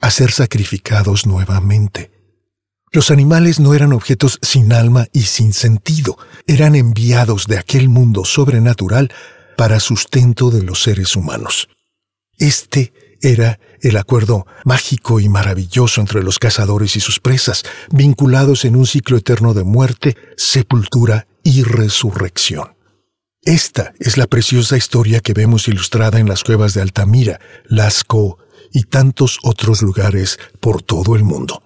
a 0.00 0.10
ser 0.10 0.30
sacrificados 0.30 1.26
nuevamente. 1.26 2.17
Los 2.90 3.10
animales 3.10 3.60
no 3.60 3.74
eran 3.74 3.92
objetos 3.92 4.38
sin 4.40 4.72
alma 4.72 5.06
y 5.12 5.22
sin 5.22 5.52
sentido, 5.52 6.16
eran 6.46 6.74
enviados 6.74 7.46
de 7.46 7.58
aquel 7.58 7.88
mundo 7.88 8.24
sobrenatural 8.24 9.12
para 9.56 9.80
sustento 9.80 10.50
de 10.50 10.62
los 10.62 10.82
seres 10.82 11.14
humanos. 11.14 11.68
Este 12.38 12.92
era 13.20 13.58
el 13.80 13.96
acuerdo 13.96 14.46
mágico 14.64 15.20
y 15.20 15.28
maravilloso 15.28 16.00
entre 16.00 16.22
los 16.22 16.38
cazadores 16.38 16.96
y 16.96 17.00
sus 17.00 17.20
presas, 17.20 17.64
vinculados 17.90 18.64
en 18.64 18.76
un 18.76 18.86
ciclo 18.86 19.16
eterno 19.16 19.54
de 19.54 19.64
muerte, 19.64 20.16
sepultura 20.36 21.26
y 21.42 21.64
resurrección. 21.64 22.76
Esta 23.42 23.92
es 23.98 24.16
la 24.16 24.26
preciosa 24.26 24.76
historia 24.76 25.20
que 25.20 25.32
vemos 25.32 25.68
ilustrada 25.68 26.18
en 26.18 26.28
las 26.28 26.44
cuevas 26.44 26.74
de 26.74 26.82
Altamira, 26.82 27.40
Lascaux 27.66 28.36
y 28.72 28.84
tantos 28.84 29.38
otros 29.42 29.82
lugares 29.82 30.38
por 30.60 30.82
todo 30.82 31.16
el 31.16 31.24
mundo. 31.24 31.62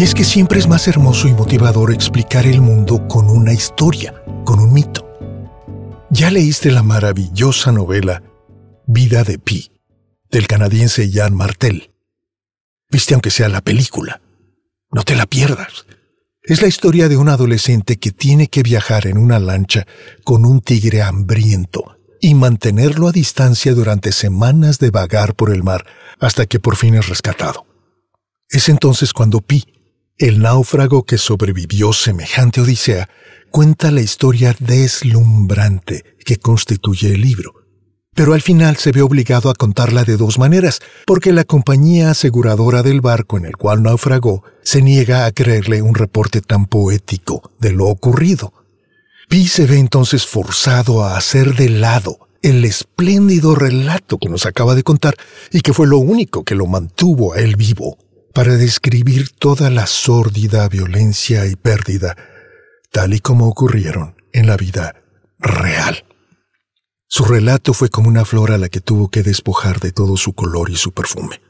Y 0.00 0.02
es 0.02 0.14
que 0.14 0.24
siempre 0.24 0.58
es 0.58 0.66
más 0.66 0.88
hermoso 0.88 1.28
y 1.28 1.34
motivador 1.34 1.92
explicar 1.92 2.46
el 2.46 2.62
mundo 2.62 3.06
con 3.06 3.28
una 3.28 3.52
historia. 3.52 4.14
con 4.46 4.58
un 4.58 4.72
mito. 4.72 5.06
Ya 6.08 6.30
leíste 6.30 6.70
la 6.70 6.82
maravillosa 6.82 7.70
novela 7.70 8.22
Vida 8.86 9.24
de 9.24 9.38
Pi, 9.38 9.70
del 10.30 10.46
canadiense 10.46 11.10
Jan 11.12 11.34
Martel. 11.34 11.92
Viste 12.90 13.12
aunque 13.12 13.30
sea 13.30 13.50
la 13.50 13.60
película. 13.60 14.22
No 14.90 15.02
te 15.02 15.16
la 15.16 15.26
pierdas. 15.26 15.84
Es 16.42 16.62
la 16.62 16.68
historia 16.68 17.10
de 17.10 17.18
un 17.18 17.28
adolescente 17.28 17.98
que 17.98 18.10
tiene 18.10 18.46
que 18.46 18.62
viajar 18.62 19.06
en 19.06 19.18
una 19.18 19.38
lancha 19.38 19.86
con 20.24 20.46
un 20.46 20.62
tigre 20.62 21.02
hambriento 21.02 21.98
y 22.22 22.34
mantenerlo 22.34 23.06
a 23.06 23.12
distancia 23.12 23.74
durante 23.74 24.12
semanas 24.12 24.78
de 24.78 24.90
vagar 24.90 25.34
por 25.34 25.52
el 25.52 25.62
mar 25.62 25.84
hasta 26.18 26.46
que 26.46 26.58
por 26.58 26.76
fin 26.76 26.94
es 26.94 27.06
rescatado. 27.06 27.66
Es 28.48 28.70
entonces 28.70 29.12
cuando 29.12 29.42
Pi, 29.42 29.79
el 30.20 30.42
náufrago 30.42 31.04
que 31.04 31.16
sobrevivió 31.16 31.94
semejante 31.94 32.60
odisea, 32.60 33.08
cuenta 33.50 33.90
la 33.90 34.02
historia 34.02 34.54
deslumbrante 34.58 36.04
que 36.26 36.36
constituye 36.36 37.14
el 37.14 37.22
libro. 37.22 37.54
Pero 38.14 38.34
al 38.34 38.42
final 38.42 38.76
se 38.76 38.92
ve 38.92 39.00
obligado 39.00 39.48
a 39.48 39.54
contarla 39.54 40.04
de 40.04 40.18
dos 40.18 40.38
maneras, 40.38 40.80
porque 41.06 41.32
la 41.32 41.44
compañía 41.44 42.10
aseguradora 42.10 42.82
del 42.82 43.00
barco 43.00 43.38
en 43.38 43.46
el 43.46 43.56
cual 43.56 43.82
naufragó 43.82 44.44
se 44.62 44.82
niega 44.82 45.24
a 45.24 45.32
creerle 45.32 45.80
un 45.80 45.94
reporte 45.94 46.42
tan 46.42 46.66
poético 46.66 47.50
de 47.58 47.72
lo 47.72 47.86
ocurrido. 47.86 48.52
Pi 49.30 49.46
se 49.46 49.64
ve 49.64 49.78
entonces 49.78 50.26
forzado 50.26 51.02
a 51.02 51.16
hacer 51.16 51.54
de 51.54 51.70
lado 51.70 52.28
el 52.42 52.66
espléndido 52.66 53.54
relato 53.54 54.18
que 54.18 54.28
nos 54.28 54.44
acaba 54.44 54.74
de 54.74 54.82
contar 54.82 55.14
y 55.50 55.62
que 55.62 55.72
fue 55.72 55.86
lo 55.86 55.96
único 55.96 56.44
que 56.44 56.54
lo 56.54 56.66
mantuvo 56.66 57.32
a 57.32 57.38
él 57.38 57.56
vivo, 57.56 57.96
para 58.32 58.56
describir 58.56 59.30
toda 59.30 59.70
la 59.70 59.86
sórdida 59.86 60.68
violencia 60.68 61.46
y 61.46 61.56
pérdida, 61.56 62.16
tal 62.92 63.14
y 63.14 63.20
como 63.20 63.48
ocurrieron 63.48 64.16
en 64.32 64.46
la 64.46 64.56
vida 64.56 64.94
real. 65.38 66.04
Su 67.06 67.24
relato 67.24 67.74
fue 67.74 67.88
como 67.88 68.08
una 68.08 68.24
flor 68.24 68.52
a 68.52 68.58
la 68.58 68.68
que 68.68 68.80
tuvo 68.80 69.08
que 69.08 69.22
despojar 69.22 69.80
de 69.80 69.90
todo 69.90 70.16
su 70.16 70.32
color 70.32 70.70
y 70.70 70.76
su 70.76 70.92
perfume. 70.92 71.40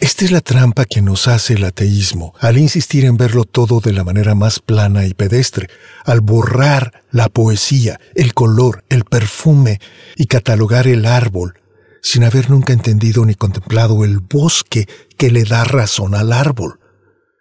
Esta 0.00 0.24
es 0.24 0.30
la 0.30 0.40
trampa 0.40 0.84
que 0.84 1.02
nos 1.02 1.26
hace 1.26 1.54
el 1.54 1.64
ateísmo 1.64 2.32
al 2.38 2.56
insistir 2.56 3.04
en 3.04 3.16
verlo 3.16 3.44
todo 3.44 3.80
de 3.80 3.92
la 3.92 4.04
manera 4.04 4.36
más 4.36 4.60
plana 4.60 5.06
y 5.06 5.12
pedestre, 5.12 5.66
al 6.04 6.20
borrar 6.20 7.04
la 7.10 7.28
poesía, 7.28 7.98
el 8.14 8.32
color, 8.32 8.84
el 8.90 9.04
perfume 9.04 9.80
y 10.14 10.26
catalogar 10.26 10.86
el 10.86 11.04
árbol, 11.04 11.60
sin 12.02 12.24
haber 12.24 12.50
nunca 12.50 12.72
entendido 12.72 13.24
ni 13.24 13.34
contemplado 13.34 14.04
el 14.04 14.18
bosque 14.18 14.88
que 15.16 15.30
le 15.30 15.44
da 15.44 15.64
razón 15.64 16.14
al 16.14 16.32
árbol. 16.32 16.80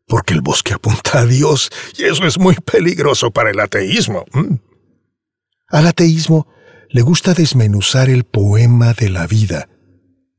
Porque 0.07 0.33
el 0.33 0.41
bosque 0.41 0.73
apunta 0.73 1.19
a 1.19 1.25
Dios 1.25 1.69
y 1.97 2.03
eso 2.03 2.25
es 2.25 2.39
muy 2.39 2.55
peligroso 2.55 3.31
para 3.31 3.51
el 3.51 3.59
ateísmo. 3.59 4.25
Al 5.69 5.87
ateísmo 5.87 6.47
le 6.89 7.01
gusta 7.01 7.33
desmenuzar 7.33 8.09
el 8.09 8.23
poema 8.23 8.93
de 8.93 9.09
la 9.09 9.27
vida 9.27 9.67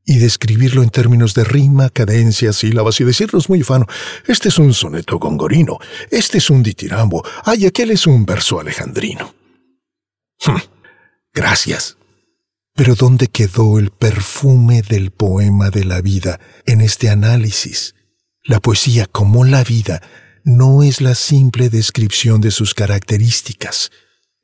y 0.09 0.17
describirlo 0.17 0.81
en 0.81 0.89
términos 0.89 1.35
de 1.35 1.43
rima, 1.43 1.91
cadencia, 1.91 2.51
sílabas 2.51 2.99
y 2.99 3.03
decirnos 3.03 3.47
muy 3.47 3.61
ufano, 3.61 3.85
este 4.27 4.49
es 4.49 4.57
un 4.57 4.73
soneto 4.73 5.19
gongorino, 5.19 5.77
este 6.09 6.39
es 6.39 6.49
un 6.49 6.63
ditirambo, 6.63 7.23
ay, 7.45 7.67
aquel 7.67 7.91
es 7.91 8.07
un 8.07 8.25
verso 8.25 8.59
alejandrino. 8.59 9.35
Hm, 10.39 10.57
gracias. 11.31 11.98
Pero 12.79 12.95
¿dónde 12.95 13.27
quedó 13.27 13.77
el 13.77 13.91
perfume 13.91 14.81
del 14.81 15.11
poema 15.11 15.69
de 15.69 15.83
la 15.83 15.99
vida 15.99 16.39
en 16.65 16.79
este 16.79 17.09
análisis? 17.09 17.93
La 18.41 18.61
poesía, 18.61 19.05
como 19.05 19.43
la 19.43 19.65
vida, 19.65 20.01
no 20.45 20.81
es 20.81 21.01
la 21.01 21.13
simple 21.13 21.69
descripción 21.69 22.39
de 22.39 22.51
sus 22.51 22.73
características, 22.73 23.91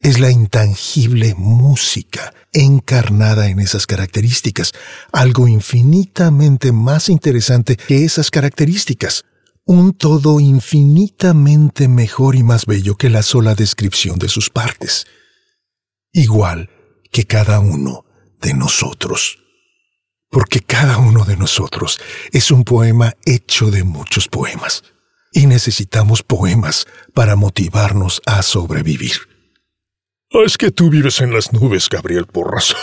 es 0.02 0.20
la 0.20 0.32
intangible 0.32 1.34
música 1.38 2.34
encarnada 2.52 3.48
en 3.48 3.62
esas 3.62 3.88
características, 3.88 4.74
algo 5.14 5.48
infinitamente 5.48 6.74
más 6.74 7.08
interesante 7.08 7.78
que 7.78 8.04
esas 8.04 8.32
características, 8.32 9.24
un 9.64 9.94
todo 9.94 10.42
infinitamente 10.42 11.88
mejor 11.88 12.36
y 12.36 12.44
más 12.44 12.66
bello 12.66 12.98
que 12.98 13.10
la 13.10 13.24
sola 13.24 13.56
descripción 13.56 14.20
de 14.20 14.28
sus 14.28 14.50
partes, 14.50 15.08
igual 16.12 16.70
que 17.14 17.24
cada 17.24 17.62
uno 17.62 18.05
de 18.42 18.54
nosotros. 18.54 19.40
Porque 20.30 20.60
cada 20.62 20.98
uno 20.98 21.26
de 21.26 21.38
nosotros 21.38 22.00
es 22.32 22.52
un 22.52 22.64
poema 22.64 23.14
hecho 23.26 23.72
de 23.72 23.84
muchos 23.84 24.28
poemas, 24.28 24.84
y 25.32 25.48
necesitamos 25.48 26.24
poemas 26.24 26.88
para 27.14 27.36
motivarnos 27.36 28.22
a 28.26 28.42
sobrevivir. 28.42 29.18
Ah, 30.32 30.44
es 30.46 30.58
que 30.58 30.72
tú 30.72 30.90
vives 30.90 31.22
en 31.22 31.34
las 31.34 31.54
nubes, 31.54 31.90
Gabriel 31.90 32.26
Porras. 32.26 32.76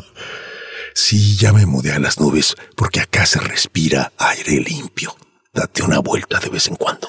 sí, 0.94 1.36
ya 1.36 1.52
me 1.52 1.66
mudé 1.66 1.92
a 1.92 1.98
las 1.98 2.20
nubes, 2.20 2.56
porque 2.76 3.00
acá 3.00 3.26
se 3.26 3.40
respira 3.40 4.12
aire 4.18 4.60
limpio. 4.60 5.16
Date 5.52 5.82
una 5.82 5.98
vuelta 5.98 6.38
de 6.38 6.48
vez 6.48 6.68
en 6.68 6.76
cuando. 6.76 7.08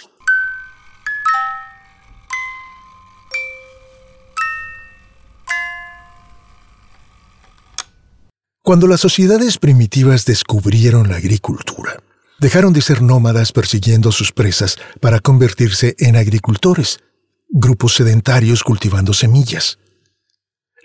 Cuando 8.72 8.88
las 8.88 9.02
sociedades 9.02 9.58
primitivas 9.58 10.24
descubrieron 10.24 11.10
la 11.10 11.18
agricultura, 11.18 12.02
dejaron 12.40 12.72
de 12.72 12.80
ser 12.80 13.02
nómadas 13.02 13.52
persiguiendo 13.52 14.14
sus 14.14 14.32
presas 14.32 14.78
para 15.02 15.20
convertirse 15.20 15.94
en 16.00 16.16
agricultores 16.16 17.02
grupos 17.50 17.96
sedentarios 17.96 18.64
cultivando 18.64 19.12
semillas. 19.12 19.78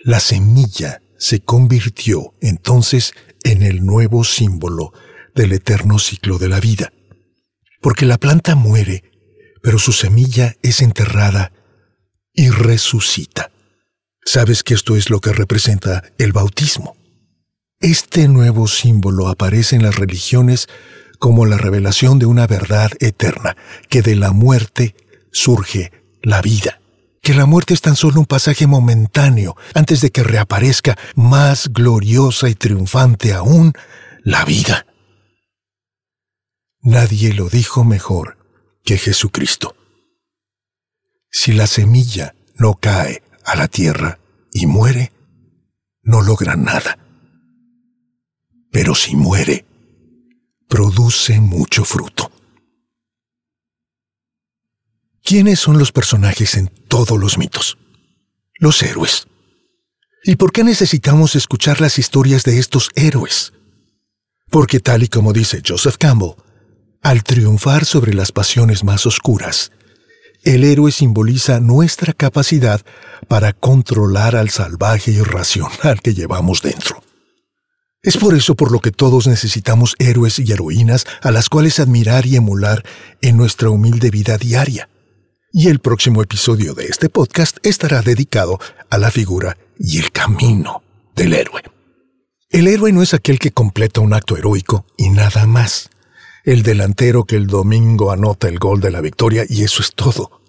La 0.03 0.19
semilla 0.19 1.01
se 1.17 1.39
convirtió 1.39 2.33
entonces 2.41 3.13
en 3.45 3.63
el 3.63 3.85
nuevo 3.85 4.25
símbolo 4.25 4.91
del 5.33 5.53
eterno 5.53 5.97
ciclo 5.97 6.39
de 6.39 6.49
la 6.49 6.59
vida. 6.59 6.91
Porque 7.79 8.05
la 8.05 8.17
planta 8.17 8.55
muere, 8.55 9.09
pero 9.63 9.79
su 9.79 9.93
semilla 9.93 10.57
es 10.61 10.81
enterrada 10.81 11.53
y 12.33 12.49
resucita. 12.49 13.49
Sabes 14.25 14.63
que 14.63 14.73
esto 14.73 14.97
es 14.97 15.09
lo 15.09 15.21
que 15.21 15.31
representa 15.31 16.03
el 16.17 16.33
bautismo. 16.33 16.96
Este 17.79 18.27
nuevo 18.27 18.67
símbolo 18.67 19.27
aparece 19.27 19.75
en 19.75 19.83
las 19.83 19.97
religiones 19.97 20.67
como 21.19 21.45
la 21.45 21.57
revelación 21.57 22.17
de 22.17 22.25
una 22.25 22.47
verdad 22.47 22.89
eterna, 22.99 23.55
que 23.87 24.01
de 24.01 24.15
la 24.15 24.31
muerte 24.31 24.95
surge 25.31 25.91
la 26.23 26.41
vida. 26.41 26.81
Que 27.21 27.35
la 27.35 27.45
muerte 27.45 27.75
es 27.75 27.81
tan 27.81 27.95
solo 27.95 28.19
un 28.19 28.25
pasaje 28.25 28.65
momentáneo 28.65 29.55
antes 29.75 30.01
de 30.01 30.09
que 30.09 30.23
reaparezca 30.23 30.97
más 31.15 31.69
gloriosa 31.71 32.49
y 32.49 32.55
triunfante 32.55 33.33
aún 33.33 33.73
la 34.23 34.43
vida. 34.43 34.87
Nadie 36.81 37.33
lo 37.33 37.47
dijo 37.47 37.83
mejor 37.83 38.39
que 38.83 38.97
Jesucristo. 38.97 39.75
Si 41.29 41.51
la 41.51 41.67
semilla 41.67 42.33
no 42.55 42.73
cae 42.73 43.21
a 43.45 43.55
la 43.55 43.67
tierra 43.67 44.17
y 44.51 44.65
muere, 44.65 45.11
no 46.01 46.21
logra 46.21 46.55
nada. 46.55 46.97
Pero 48.71 48.95
si 48.95 49.15
muere, 49.15 49.65
produce 50.67 51.39
mucho 51.39 51.85
fruto. 51.85 52.31
¿Quiénes 55.23 55.59
son 55.59 55.77
los 55.77 55.91
personajes 55.91 56.55
en 56.55 56.67
todos 56.87 57.19
los 57.19 57.37
mitos? 57.37 57.77
Los 58.55 58.81
héroes. 58.81 59.27
¿Y 60.23 60.35
por 60.35 60.51
qué 60.51 60.63
necesitamos 60.63 61.35
escuchar 61.35 61.81
las 61.81 61.99
historias 61.99 62.43
de 62.43 62.59
estos 62.59 62.89
héroes? 62.95 63.53
Porque 64.49 64.79
tal 64.79 65.03
y 65.03 65.07
como 65.07 65.33
dice 65.33 65.61
Joseph 65.65 65.97
Campbell, 65.97 66.35
al 67.01 67.23
triunfar 67.23 67.85
sobre 67.85 68.13
las 68.13 68.31
pasiones 68.31 68.83
más 68.83 69.05
oscuras, 69.05 69.71
el 70.43 70.63
héroe 70.63 70.91
simboliza 70.91 71.59
nuestra 71.59 72.13
capacidad 72.13 72.81
para 73.27 73.53
controlar 73.53 74.35
al 74.35 74.49
salvaje 74.49 75.11
irracional 75.11 76.01
que 76.01 76.13
llevamos 76.13 76.61
dentro. 76.61 77.03
Es 78.07 78.15
por 78.15 78.35
eso 78.35 78.55
por 78.55 78.71
lo 78.71 78.79
que 78.79 78.93
todos 78.93 79.27
necesitamos 79.27 79.97
héroes 79.99 80.39
y 80.39 80.49
heroínas 80.49 81.05
a 81.21 81.29
las 81.29 81.49
cuales 81.49 81.77
admirar 81.81 82.25
y 82.25 82.37
emular 82.37 82.85
en 83.21 83.35
nuestra 83.35 83.69
humilde 83.69 84.11
vida 84.11 84.37
diaria 84.37 84.87
y 85.51 85.67
el 85.67 85.79
próximo 85.79 86.23
episodio 86.23 86.73
de 86.73 86.85
este 86.85 87.09
podcast 87.09 87.57
estará 87.63 88.01
dedicado 88.01 88.59
a 88.89 88.97
la 88.97 89.11
figura 89.11 89.57
y 89.77 89.97
el 89.97 90.13
camino 90.13 90.83
del 91.17 91.33
héroe. 91.33 91.61
El 92.49 92.69
héroe 92.69 92.93
no 92.93 93.01
es 93.01 93.13
aquel 93.13 93.39
que 93.39 93.51
completa 93.51 93.99
un 93.99 94.13
acto 94.13 94.37
heroico 94.37 94.85
y 94.95 95.09
nada 95.09 95.45
más. 95.45 95.89
El 96.45 96.63
delantero 96.63 97.25
que 97.25 97.35
el 97.35 97.47
domingo 97.47 98.13
anota 98.13 98.47
el 98.47 98.57
gol 98.57 98.79
de 98.79 98.91
la 98.91 99.01
victoria 99.01 99.43
y 99.49 99.63
eso 99.63 99.81
es 99.81 99.93
todo. 99.93 100.39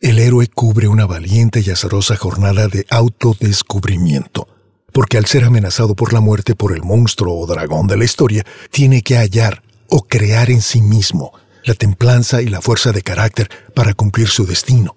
El 0.00 0.18
héroe 0.18 0.48
cubre 0.48 0.88
una 0.88 1.06
valiente 1.06 1.62
y 1.64 1.70
azarosa 1.70 2.14
jornada 2.16 2.68
de 2.68 2.84
autodescubrimiento, 2.90 4.48
porque 4.94 5.18
al 5.18 5.26
ser 5.26 5.44
amenazado 5.44 5.94
por 5.94 6.14
la 6.14 6.20
muerte 6.20 6.54
por 6.54 6.72
el 6.72 6.82
monstruo 6.82 7.38
o 7.38 7.46
dragón 7.46 7.88
de 7.88 7.98
la 7.98 8.04
historia, 8.04 8.46
tiene 8.70 9.02
que 9.02 9.16
hallar 9.16 9.62
o 9.88 10.06
crear 10.06 10.50
en 10.50 10.62
sí 10.62 10.80
mismo 10.80 11.32
la 11.64 11.74
templanza 11.74 12.40
y 12.40 12.46
la 12.46 12.62
fuerza 12.62 12.92
de 12.92 13.02
carácter 13.02 13.50
para 13.74 13.92
cumplir 13.92 14.28
su 14.28 14.46
destino. 14.46 14.94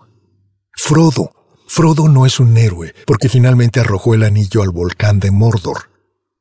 Frodo 0.72 1.32
Frodo 1.68 2.08
no 2.08 2.25
es 2.25 2.39
un 2.39 2.58
héroe 2.58 2.94
porque 3.06 3.27
finalmente 3.27 3.82
arrojó 3.82 4.13
el 4.13 4.24
anillo 4.24 4.62
al 4.62 4.70
volcán 4.70 5.20
de 5.20 5.32
Mordor. 5.32 5.89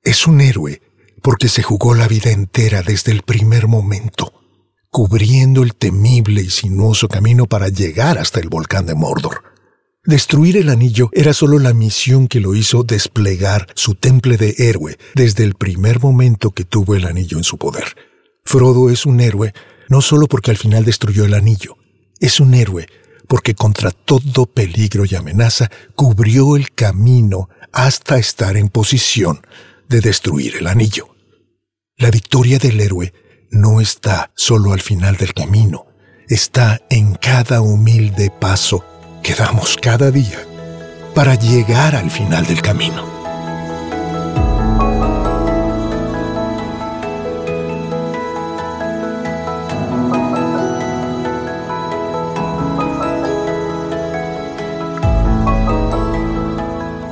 Es 0.02 0.26
un 0.26 0.40
héroe 0.40 0.82
porque 1.20 1.48
se 1.48 1.64
jugó 1.64 1.94
la 1.94 2.06
vida 2.06 2.30
entera 2.30 2.82
desde 2.82 3.10
el 3.10 3.22
primer 3.22 3.66
momento, 3.66 4.32
cubriendo 4.88 5.64
el 5.64 5.74
temible 5.74 6.42
y 6.42 6.50
sinuoso 6.50 7.08
camino 7.08 7.46
para 7.46 7.68
llegar 7.68 8.18
hasta 8.18 8.38
el 8.38 8.48
volcán 8.48 8.86
de 8.86 8.94
Mordor. 8.94 9.55
Destruir 10.06 10.56
el 10.56 10.68
anillo 10.68 11.10
era 11.12 11.32
solo 11.32 11.58
la 11.58 11.74
misión 11.74 12.28
que 12.28 12.38
lo 12.38 12.54
hizo 12.54 12.84
desplegar 12.84 13.66
su 13.74 13.96
temple 13.96 14.36
de 14.36 14.54
héroe 14.56 14.98
desde 15.16 15.42
el 15.42 15.54
primer 15.54 16.00
momento 16.00 16.52
que 16.52 16.64
tuvo 16.64 16.94
el 16.94 17.06
anillo 17.06 17.38
en 17.38 17.42
su 17.42 17.58
poder. 17.58 17.96
Frodo 18.44 18.88
es 18.88 19.04
un 19.04 19.20
héroe 19.20 19.52
no 19.88 20.00
solo 20.00 20.28
porque 20.28 20.52
al 20.52 20.58
final 20.58 20.84
destruyó 20.84 21.24
el 21.24 21.34
anillo, 21.34 21.76
es 22.20 22.38
un 22.38 22.54
héroe 22.54 22.86
porque 23.26 23.56
contra 23.56 23.90
todo 23.90 24.46
peligro 24.46 25.04
y 25.04 25.16
amenaza 25.16 25.72
cubrió 25.96 26.54
el 26.54 26.70
camino 26.70 27.48
hasta 27.72 28.16
estar 28.16 28.56
en 28.56 28.68
posición 28.68 29.44
de 29.88 30.00
destruir 30.00 30.54
el 30.60 30.68
anillo. 30.68 31.08
La 31.96 32.12
victoria 32.12 32.60
del 32.60 32.80
héroe 32.80 33.12
no 33.50 33.80
está 33.80 34.30
solo 34.36 34.72
al 34.72 34.80
final 34.80 35.16
del 35.16 35.34
camino, 35.34 35.86
está 36.28 36.80
en 36.90 37.14
cada 37.14 37.60
humilde 37.60 38.30
paso 38.30 38.84
que 39.26 39.34
damos 39.34 39.76
cada 39.76 40.12
día 40.12 40.38
para 41.12 41.34
llegar 41.34 41.96
al 41.96 42.12
final 42.12 42.46
del 42.46 42.62
camino. 42.62 43.04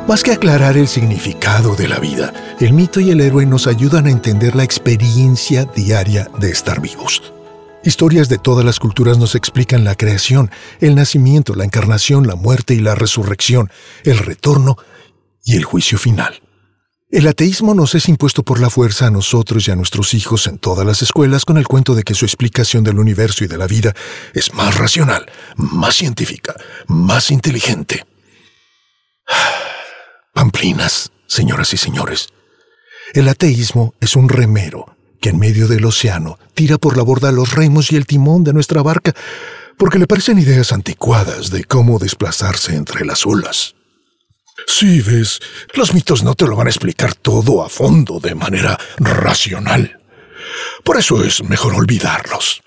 Más 0.07 0.23
que 0.23 0.31
aclarar 0.31 0.77
el 0.77 0.87
significado 0.87 1.75
de 1.75 1.89
la 1.89 1.99
vida, 1.99 2.33
el 2.61 2.75
mito 2.75 3.01
y 3.01 3.11
el 3.11 3.21
héroe 3.23 3.45
nos 3.45 3.67
ayudan 3.67 4.07
a 4.07 4.11
entender 4.11 4.55
la 4.55 4.63
experiencia 4.63 5.65
diaria 5.65 6.29
de 6.39 6.53
estar 6.53 6.81
vivos. 6.81 7.35
Historias 7.85 8.31
de 8.31 8.39
todas 8.39 8.65
las 8.65 8.79
culturas 8.79 9.19
nos 9.19 9.35
explican 9.35 9.85
la 9.85 9.95
creación, 9.95 10.51
el 10.81 10.95
nacimiento, 10.95 11.55
la 11.55 11.65
encarnación, 11.65 12.27
la 12.27 12.35
muerte 12.35 12.73
y 12.73 12.81
la 12.81 12.95
resurrección, 12.95 13.71
el 14.05 14.17
retorno 14.17 14.79
y 15.45 15.57
el 15.57 15.65
juicio 15.65 15.99
final. 15.99 16.41
El 17.11 17.29
ateísmo 17.29 17.75
nos 17.75 17.95
es 17.95 18.09
impuesto 18.09 18.43
por 18.43 18.59
la 18.59 18.71
fuerza 18.71 19.09
a 19.09 19.11
nosotros 19.11 19.69
y 19.69 19.71
a 19.71 19.77
nuestros 19.77 20.15
hijos 20.15 20.47
en 20.47 20.57
todas 20.57 20.87
las 20.87 21.03
escuelas 21.03 21.45
con 21.45 21.59
el 21.59 21.69
cuento 21.69 21.95
de 21.95 22.05
que 22.05 22.15
su 22.15 22.25
explicación 22.25 22.85
del 22.85 22.99
universo 22.99 23.45
y 23.45 23.49
de 23.49 23.59
la 23.59 23.67
vida 23.67 23.95
es 24.33 24.55
más 24.55 24.79
racional, 24.79 25.27
más 25.57 25.95
científica, 25.95 26.57
más 26.89 27.31
inteligente. 27.31 28.07
Pamplinas, 30.33 31.13
señoras 31.27 31.75
y 31.75 31.77
señores. 31.77 32.31
El 33.13 33.29
ateísmo 33.29 33.95
es 34.01 34.17
un 34.17 34.31
remero 34.31 34.95
que 35.25 35.31
en 35.31 35.39
medio 35.39 35.69
del 35.69 35.87
océano 35.87 36.39
tira 36.53 36.77
por 36.77 36.99
la 36.99 37.03
borda 37.03 37.33
los 37.33 37.55
remos 37.55 37.91
y 37.91 37.97
el 37.97 38.05
timón 38.05 38.45
de 38.45 38.53
nuestra 38.53 38.83
barca 38.83 39.15
porque 39.79 39.99
le 39.99 40.07
parecen 40.07 40.39
ideas 40.39 40.71
anticuadas 40.71 41.49
de 41.49 41.65
cómo 41.65 41.99
desplazarse 41.99 42.77
entre 42.77 43.07
las 43.07 43.25
olas. 43.25 43.75
Sí, 44.67 45.01
ves, 45.01 45.41
los 45.73 45.95
mitos 45.95 46.25
no 46.25 46.35
te 46.35 46.47
lo 46.47 46.57
van 46.57 46.67
a 46.67 46.71
explicar 46.71 47.15
todo 47.15 47.65
a 47.65 47.71
fondo 47.71 48.21
de 48.21 48.35
manera 48.35 48.79
racional. 48.99 49.99
Por 50.85 50.99
eso 50.99 51.25
es 51.25 51.43
mejor 51.43 51.73
olvidarlos. 51.73 52.63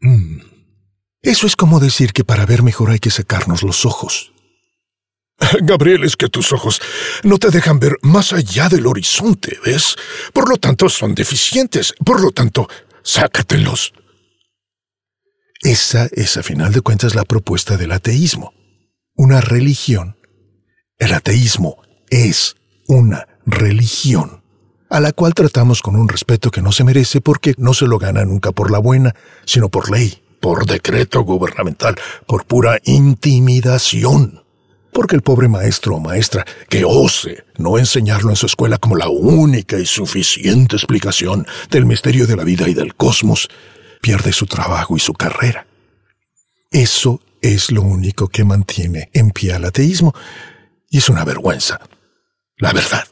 Mm. 0.00 0.38
Eso 1.20 1.46
es 1.46 1.54
como 1.54 1.80
decir 1.80 2.14
que 2.14 2.24
para 2.24 2.46
ver 2.46 2.62
mejor 2.62 2.92
hay 2.92 2.98
que 2.98 3.10
sacarnos 3.10 3.62
los 3.62 3.84
ojos. 3.84 4.32
Gabriel, 5.62 6.04
es 6.04 6.16
que 6.16 6.28
tus 6.28 6.52
ojos 6.52 6.80
no 7.22 7.38
te 7.38 7.50
dejan 7.50 7.78
ver 7.78 7.96
más 8.02 8.32
allá 8.32 8.68
del 8.68 8.86
horizonte, 8.86 9.58
¿ves? 9.64 9.96
Por 10.32 10.48
lo 10.48 10.56
tanto, 10.56 10.88
son 10.88 11.14
deficientes. 11.14 11.94
Por 12.04 12.20
lo 12.20 12.30
tanto, 12.30 12.68
sácatelos. 13.02 13.92
Esa 15.62 16.08
es, 16.12 16.36
a 16.36 16.42
final 16.42 16.72
de 16.72 16.80
cuentas, 16.80 17.14
la 17.14 17.24
propuesta 17.24 17.76
del 17.76 17.92
ateísmo. 17.92 18.52
Una 19.14 19.40
religión. 19.40 20.16
El 20.98 21.12
ateísmo 21.12 21.82
es 22.08 22.56
una 22.86 23.26
religión, 23.44 24.42
a 24.88 25.00
la 25.00 25.12
cual 25.12 25.34
tratamos 25.34 25.82
con 25.82 25.96
un 25.96 26.08
respeto 26.08 26.50
que 26.50 26.62
no 26.62 26.72
se 26.72 26.84
merece 26.84 27.20
porque 27.20 27.54
no 27.58 27.74
se 27.74 27.86
lo 27.86 27.98
gana 27.98 28.24
nunca 28.24 28.52
por 28.52 28.70
la 28.70 28.78
buena, 28.78 29.14
sino 29.44 29.68
por 29.68 29.90
ley, 29.90 30.22
por 30.40 30.64
decreto 30.66 31.22
gubernamental, 31.22 31.96
por 32.26 32.46
pura 32.46 32.78
intimidación 32.84 34.45
porque 34.96 35.14
el 35.14 35.20
pobre 35.20 35.46
maestro 35.46 35.96
o 35.96 36.00
maestra 36.00 36.46
que 36.70 36.82
ose 36.86 37.44
no 37.58 37.76
enseñarlo 37.76 38.30
en 38.30 38.36
su 38.36 38.46
escuela 38.46 38.78
como 38.78 38.96
la 38.96 39.10
única 39.10 39.78
y 39.78 39.84
suficiente 39.84 40.74
explicación 40.74 41.46
del 41.70 41.84
misterio 41.84 42.26
de 42.26 42.34
la 42.34 42.44
vida 42.44 42.66
y 42.66 42.72
del 42.72 42.94
cosmos, 42.94 43.50
pierde 44.00 44.32
su 44.32 44.46
trabajo 44.46 44.96
y 44.96 45.00
su 45.00 45.12
carrera. 45.12 45.66
Eso 46.70 47.20
es 47.42 47.70
lo 47.70 47.82
único 47.82 48.28
que 48.28 48.44
mantiene 48.44 49.10
en 49.12 49.32
pie 49.32 49.52
al 49.52 49.66
ateísmo, 49.66 50.14
y 50.88 50.96
es 50.96 51.10
una 51.10 51.26
vergüenza. 51.26 51.78
La 52.56 52.72
verdad. 52.72 53.04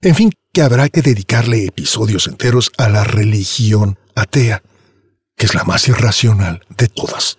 En 0.00 0.14
fin, 0.14 0.32
que 0.50 0.62
habrá 0.62 0.88
que 0.88 1.02
dedicarle 1.02 1.66
episodios 1.66 2.26
enteros 2.26 2.72
a 2.78 2.88
la 2.88 3.04
religión 3.04 3.98
atea, 4.14 4.62
que 5.36 5.44
es 5.44 5.54
la 5.54 5.64
más 5.64 5.88
irracional 5.88 6.64
de 6.70 6.88
todas. 6.88 7.36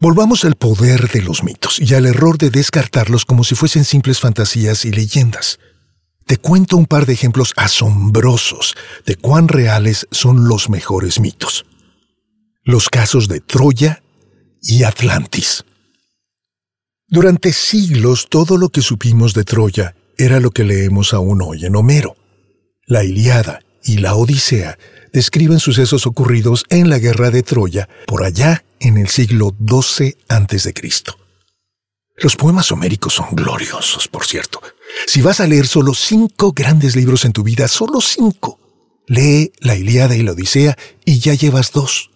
Volvamos 0.00 0.44
al 0.44 0.56
poder 0.56 1.08
de 1.10 1.22
los 1.22 1.44
mitos 1.44 1.80
y 1.80 1.94
al 1.94 2.06
error 2.06 2.36
de 2.36 2.50
descartarlos 2.50 3.24
como 3.24 3.44
si 3.44 3.54
fuesen 3.54 3.84
simples 3.84 4.18
fantasías 4.18 4.84
y 4.84 4.90
leyendas. 4.90 5.60
Te 6.26 6.36
cuento 6.36 6.76
un 6.76 6.86
par 6.86 7.06
de 7.06 7.12
ejemplos 7.12 7.52
asombrosos 7.56 8.74
de 9.06 9.16
cuán 9.16 9.48
reales 9.48 10.06
son 10.10 10.48
los 10.48 10.68
mejores 10.68 11.20
mitos. 11.20 11.64
Los 12.62 12.88
casos 12.88 13.28
de 13.28 13.40
Troya 13.40 14.02
y 14.60 14.82
Atlantis. 14.82 15.64
Durante 17.06 17.52
siglos 17.52 18.26
todo 18.28 18.56
lo 18.56 18.70
que 18.70 18.80
supimos 18.80 19.32
de 19.34 19.44
Troya 19.44 19.94
era 20.16 20.40
lo 20.40 20.50
que 20.50 20.64
leemos 20.64 21.14
aún 21.14 21.40
hoy 21.42 21.66
en 21.66 21.76
Homero. 21.76 22.16
La 22.86 23.04
Iliada 23.04 23.60
y 23.84 23.98
la 23.98 24.14
Odisea 24.14 24.78
describen 25.12 25.60
sucesos 25.60 26.06
ocurridos 26.06 26.64
en 26.70 26.88
la 26.88 26.98
guerra 26.98 27.30
de 27.30 27.42
Troya 27.42 27.88
por 28.06 28.24
allá 28.24 28.64
en 28.80 28.96
el 28.96 29.08
siglo 29.08 29.54
XII 29.64 30.16
a.C. 30.28 30.74
Los 32.16 32.36
poemas 32.36 32.70
homéricos 32.72 33.14
son 33.14 33.28
gloriosos, 33.32 34.08
por 34.08 34.24
cierto. 34.24 34.60
Si 35.06 35.20
vas 35.22 35.40
a 35.40 35.46
leer 35.46 35.66
solo 35.66 35.94
cinco 35.94 36.52
grandes 36.52 36.96
libros 36.96 37.24
en 37.24 37.32
tu 37.32 37.42
vida, 37.42 37.68
solo 37.68 38.00
cinco, 38.00 38.60
lee 39.06 39.52
la 39.60 39.76
Ilíada 39.76 40.16
y 40.16 40.22
la 40.22 40.32
Odisea 40.32 40.76
y 41.04 41.18
ya 41.18 41.34
llevas 41.34 41.72
dos. 41.72 42.10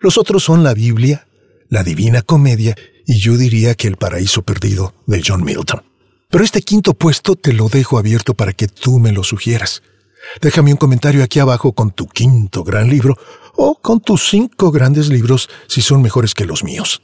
Los 0.00 0.18
otros 0.18 0.44
son 0.44 0.62
la 0.62 0.74
Biblia, 0.74 1.26
la 1.68 1.82
Divina 1.82 2.22
Comedia 2.22 2.76
y 3.06 3.18
yo 3.18 3.36
diría 3.36 3.74
que 3.74 3.88
El 3.88 3.96
Paraíso 3.96 4.42
Perdido 4.42 4.94
de 5.06 5.22
John 5.24 5.44
Milton. 5.44 5.82
Pero 6.30 6.44
este 6.44 6.62
quinto 6.62 6.94
puesto 6.94 7.36
te 7.36 7.52
lo 7.52 7.68
dejo 7.68 7.98
abierto 7.98 8.34
para 8.34 8.52
que 8.52 8.68
tú 8.68 8.98
me 8.98 9.12
lo 9.12 9.24
sugieras. 9.24 9.82
Déjame 10.40 10.72
un 10.72 10.76
comentario 10.76 11.22
aquí 11.22 11.38
abajo 11.38 11.72
con 11.72 11.90
tu 11.90 12.06
quinto 12.06 12.64
gran 12.64 12.88
libro 12.88 13.16
o 13.56 13.76
con 13.80 14.00
tus 14.00 14.28
cinco 14.28 14.70
grandes 14.70 15.08
libros 15.08 15.48
si 15.66 15.82
son 15.82 16.02
mejores 16.02 16.34
que 16.34 16.44
los 16.44 16.64
míos. 16.64 17.02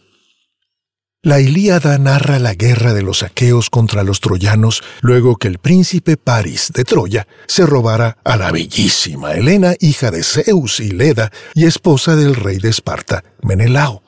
La 1.24 1.40
Ilíada 1.40 1.96
narra 1.96 2.38
la 2.38 2.53
guerra 2.53 2.92
de 2.92 3.00
los 3.00 3.22
aqueos 3.22 3.70
contra 3.70 4.05
los 4.05 4.20
troyanos 4.20 4.83
luego 5.00 5.37
que 5.37 5.48
el 5.48 5.59
príncipe 5.59 6.18
Paris 6.18 6.70
de 6.74 6.85
Troya 6.85 7.27
se 7.46 7.64
robara 7.64 8.18
a 8.24 8.37
la 8.37 8.53
bellísima 8.53 9.33
Helena, 9.33 9.74
hija 9.81 10.11
de 10.11 10.22
Zeus 10.22 10.81
y 10.81 10.90
Leda 10.90 11.33
y 11.55 11.64
esposa 11.64 12.14
del 12.14 12.35
rey 12.35 12.59
de 12.59 12.68
Esparta, 12.68 13.24
Menelao. 13.40 14.03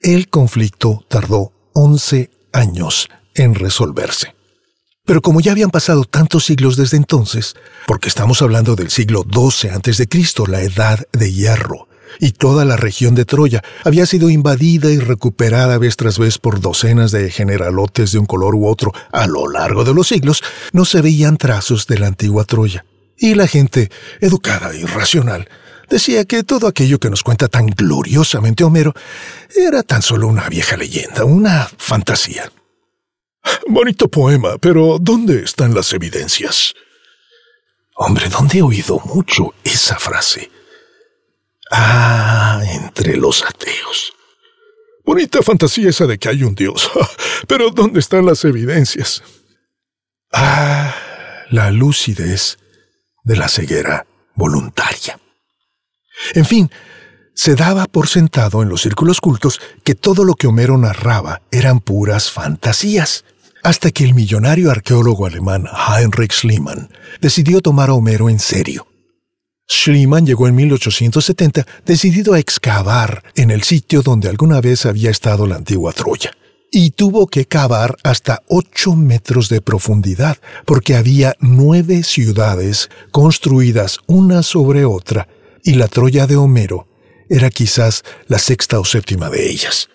El 0.00 0.30
conflicto 0.30 1.04
tardó 1.08 1.52
once 1.74 2.30
años 2.54 3.10
en 3.34 3.54
resolverse. 3.54 4.34
Pero 5.06 5.20
como 5.20 5.40
ya 5.40 5.52
habían 5.52 5.70
pasado 5.70 6.04
tantos 6.04 6.46
siglos 6.46 6.76
desde 6.76 6.96
entonces, 6.96 7.54
porque 7.86 8.08
estamos 8.08 8.40
hablando 8.40 8.74
del 8.74 8.90
siglo 8.90 9.22
XII 9.30 9.70
a.C., 9.70 10.08
la 10.48 10.62
Edad 10.62 11.06
de 11.12 11.30
Hierro, 11.30 11.88
y 12.20 12.32
toda 12.32 12.64
la 12.64 12.76
región 12.76 13.14
de 13.14 13.26
Troya 13.26 13.62
había 13.84 14.06
sido 14.06 14.30
invadida 14.30 14.90
y 14.90 14.98
recuperada 14.98 15.76
vez 15.76 15.96
tras 15.96 16.18
vez 16.18 16.38
por 16.38 16.60
docenas 16.60 17.10
de 17.10 17.30
generalotes 17.30 18.12
de 18.12 18.18
un 18.18 18.24
color 18.24 18.54
u 18.54 18.66
otro 18.66 18.92
a 19.12 19.26
lo 19.26 19.46
largo 19.48 19.84
de 19.84 19.92
los 19.92 20.08
siglos, 20.08 20.42
no 20.72 20.86
se 20.86 21.02
veían 21.02 21.36
trazos 21.36 21.86
de 21.86 21.98
la 21.98 22.06
antigua 22.06 22.44
Troya. 22.44 22.86
Y 23.18 23.34
la 23.34 23.46
gente, 23.46 23.90
educada 24.20 24.74
y 24.74 24.84
racional, 24.84 25.48
decía 25.90 26.24
que 26.24 26.44
todo 26.44 26.66
aquello 26.66 26.98
que 26.98 27.10
nos 27.10 27.22
cuenta 27.22 27.48
tan 27.48 27.66
gloriosamente 27.66 28.64
Homero 28.64 28.94
era 29.54 29.82
tan 29.82 30.00
solo 30.00 30.28
una 30.28 30.48
vieja 30.48 30.78
leyenda, 30.78 31.24
una 31.24 31.68
fantasía. 31.76 32.50
Bonito 33.66 34.08
poema, 34.08 34.58
pero 34.58 34.98
¿dónde 35.00 35.42
están 35.42 35.74
las 35.74 35.92
evidencias? 35.92 36.74
Hombre, 37.96 38.28
¿dónde 38.28 38.58
he 38.58 38.62
oído 38.62 39.00
mucho 39.04 39.54
esa 39.62 39.98
frase? 39.98 40.50
Ah, 41.70 42.62
entre 42.66 43.16
los 43.16 43.44
ateos. 43.44 44.12
Bonita 45.04 45.42
fantasía 45.42 45.90
esa 45.90 46.06
de 46.06 46.18
que 46.18 46.28
hay 46.28 46.42
un 46.42 46.54
Dios. 46.54 46.90
Pero 47.46 47.70
¿dónde 47.70 48.00
están 48.00 48.24
las 48.24 48.44
evidencias? 48.44 49.22
Ah, 50.32 50.94
la 51.50 51.70
lucidez 51.70 52.58
de 53.22 53.36
la 53.36 53.48
ceguera 53.48 54.06
voluntaria. 54.34 55.18
En 56.34 56.44
fin, 56.44 56.70
se 57.34 57.54
daba 57.54 57.86
por 57.86 58.08
sentado 58.08 58.62
en 58.62 58.68
los 58.68 58.82
círculos 58.82 59.20
cultos 59.20 59.60
que 59.82 59.94
todo 59.94 60.24
lo 60.24 60.34
que 60.34 60.46
Homero 60.46 60.78
narraba 60.78 61.42
eran 61.50 61.80
puras 61.80 62.30
fantasías, 62.30 63.24
hasta 63.64 63.90
que 63.90 64.04
el 64.04 64.14
millonario 64.14 64.70
arqueólogo 64.70 65.26
alemán 65.26 65.66
Heinrich 65.66 66.32
Schliemann 66.32 66.90
decidió 67.20 67.62
tomar 67.62 67.88
a 67.88 67.94
Homero 67.94 68.28
en 68.28 68.38
serio. 68.38 68.86
Schliemann 69.66 70.26
llegó 70.26 70.46
en 70.46 70.54
1870 70.54 71.66
decidido 71.86 72.34
a 72.34 72.38
excavar 72.38 73.24
en 73.34 73.50
el 73.50 73.62
sitio 73.62 74.02
donde 74.02 74.28
alguna 74.28 74.60
vez 74.60 74.84
había 74.84 75.10
estado 75.10 75.46
la 75.46 75.56
antigua 75.56 75.92
Troya. 75.94 76.32
Y 76.70 76.90
tuvo 76.90 77.26
que 77.26 77.46
cavar 77.46 77.96
hasta 78.02 78.42
8 78.48 78.96
metros 78.96 79.48
de 79.48 79.62
profundidad, 79.62 80.36
porque 80.66 80.96
había 80.96 81.34
nueve 81.40 82.02
ciudades 82.02 82.90
construidas 83.12 84.00
una 84.06 84.42
sobre 84.42 84.84
otra, 84.84 85.28
y 85.62 85.74
la 85.74 85.88
Troya 85.88 86.26
de 86.26 86.36
Homero 86.36 86.88
era 87.30 87.48
quizás 87.48 88.02
la 88.26 88.38
sexta 88.38 88.78
o 88.78 88.84
séptima 88.84 89.30
de 89.30 89.48
ellas. 89.48 89.88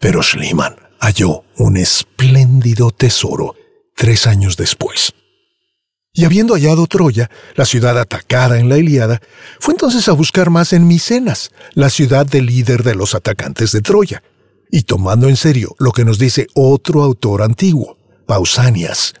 Pero 0.00 0.22
Schliemann 0.22 0.85
halló 1.00 1.44
un 1.56 1.76
espléndido 1.76 2.90
tesoro 2.90 3.54
tres 3.94 4.26
años 4.26 4.56
después. 4.56 5.12
Y 6.12 6.24
habiendo 6.24 6.54
hallado 6.54 6.86
Troya, 6.86 7.30
la 7.56 7.66
ciudad 7.66 7.98
atacada 7.98 8.58
en 8.58 8.70
la 8.70 8.78
Iliada, 8.78 9.20
fue 9.60 9.74
entonces 9.74 10.08
a 10.08 10.12
buscar 10.12 10.48
más 10.48 10.72
en 10.72 10.86
Micenas, 10.86 11.50
la 11.74 11.90
ciudad 11.90 12.24
del 12.24 12.46
líder 12.46 12.82
de 12.84 12.94
los 12.94 13.14
atacantes 13.14 13.72
de 13.72 13.82
Troya. 13.82 14.22
Y 14.70 14.82
tomando 14.82 15.28
en 15.28 15.36
serio 15.36 15.76
lo 15.78 15.92
que 15.92 16.06
nos 16.06 16.18
dice 16.18 16.46
otro 16.54 17.02
autor 17.02 17.42
antiguo, 17.42 17.98
Pausanias, 18.26 19.12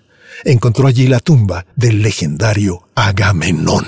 encontró 0.44 0.86
allí 0.86 1.06
la 1.06 1.20
tumba 1.20 1.66
del 1.76 2.00
legendario 2.00 2.88
Agamenón, 2.94 3.84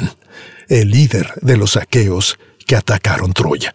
el 0.69 0.91
líder 0.91 1.33
de 1.41 1.57
los 1.57 1.77
aqueos 1.79 2.39
que 2.67 2.77
atacaron 2.77 3.33
Troya. 3.33 3.73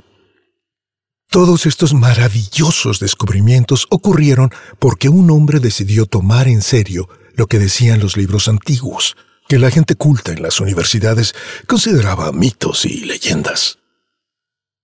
Todos 1.34 1.66
estos 1.66 1.96
maravillosos 1.96 3.00
descubrimientos 3.00 3.88
ocurrieron 3.90 4.52
porque 4.78 5.10
un 5.10 5.32
hombre 5.32 5.60
decidió 5.60 6.06
tomar 6.06 6.48
en 6.48 6.62
serio 6.62 7.10
lo 7.34 7.48
que 7.48 7.58
decían 7.58 8.00
los 8.00 8.18
libros 8.18 8.48
antiguos, 8.48 9.18
que 9.48 9.58
la 9.58 9.72
gente 9.72 9.96
culta 9.96 10.32
en 10.32 10.44
las 10.44 10.60
universidades 10.60 11.34
consideraba 11.66 12.32
mitos 12.34 12.86
y 12.86 13.06
leyendas. 13.06 13.80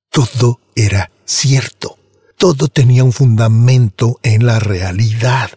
Todo 0.09 0.59
era 0.75 1.11
cierto, 1.23 1.99
todo 2.35 2.67
tenía 2.67 3.03
un 3.03 3.13
fundamento 3.13 4.19
en 4.23 4.47
la 4.47 4.57
realidad. 4.57 5.51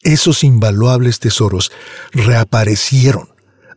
Esos 0.00 0.44
invaluables 0.44 1.20
tesoros 1.20 1.72
reaparecieron 2.12 3.28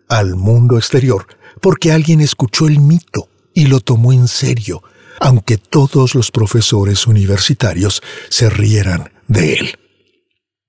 al 0.08 0.38
mundo 0.38 0.78
exterior 0.78 1.28
porque 1.60 1.92
alguien 1.92 2.22
escuchó 2.22 2.68
el 2.68 2.80
mito 2.80 3.28
y 3.54 3.66
lo 3.68 3.82
tomó 3.82 4.14
en 4.14 4.30
serio, 4.30 4.84
aunque 5.22 5.58
todos 5.58 6.16
los 6.16 6.32
profesores 6.32 7.06
universitarios 7.06 8.02
se 8.30 8.50
rieran 8.50 9.14
de 9.28 9.54
él. 9.54 9.80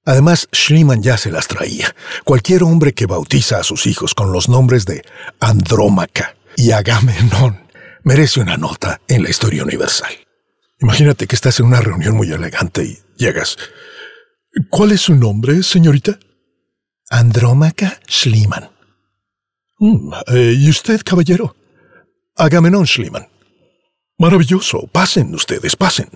Además, 0.05 0.49
Schliemann 0.55 1.03
ya 1.03 1.17
se 1.17 1.31
las 1.31 1.49
traía. 1.49 1.95
Cualquier 2.25 2.63
hombre 2.63 2.93
que 2.93 3.07
bautiza 3.07 3.59
a 3.59 3.65
sus 3.65 3.87
hijos 3.87 4.15
con 4.15 4.31
los 4.31 4.49
nombres 4.49 4.85
de 4.85 5.03
Andrómaca 5.41 6.37
y 6.57 6.73
Agamenón 6.73 7.63
merece 8.05 8.41
una 8.41 8.59
nota 8.59 9.01
en 9.09 9.23
la 9.23 9.31
historia 9.31 9.63
universal. 9.63 10.13
Imagínate 10.81 11.27
que 11.27 11.37
estás 11.37 11.59
en 11.61 11.67
una 11.67 11.81
reunión 11.81 12.15
muy 12.15 12.31
elegante 12.31 12.85
y 12.85 12.99
llegas. 13.17 13.57
¿Cuál 14.69 14.93
es 14.93 15.01
su 15.01 15.15
nombre, 15.15 15.63
señorita? 15.63 16.19
Andrómaca 17.09 18.01
Schliemann. 18.07 18.71
Mm, 19.79 20.13
eh, 20.27 20.55
¿Y 20.59 20.69
usted, 20.69 21.01
caballero? 21.05 21.57
Agamenón 22.37 22.87
Schliemann. 22.87 23.32
Maravilloso. 24.23 24.87
Pasen 24.93 25.35
ustedes, 25.35 25.75
pasen. 25.75 26.09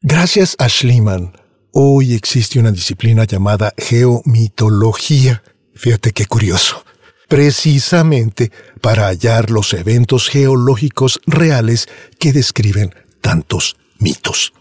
Gracias 0.00 0.56
a 0.58 0.68
Schliemann, 0.68 1.32
Hoy 1.74 2.14
existe 2.14 2.58
una 2.58 2.72
disciplina 2.72 3.24
llamada 3.24 3.72
geomitología. 3.78 5.44
Fíjate 5.76 6.10
qué 6.12 6.26
curioso. 6.26 6.84
Precisamente 7.28 8.50
para 8.80 9.06
hallar 9.06 9.50
los 9.50 9.72
eventos 9.74 10.28
geológicos 10.28 11.20
reales 11.24 11.88
que 12.18 12.32
describen 12.32 12.92
tantos 13.20 13.76
mitos. 14.00 14.52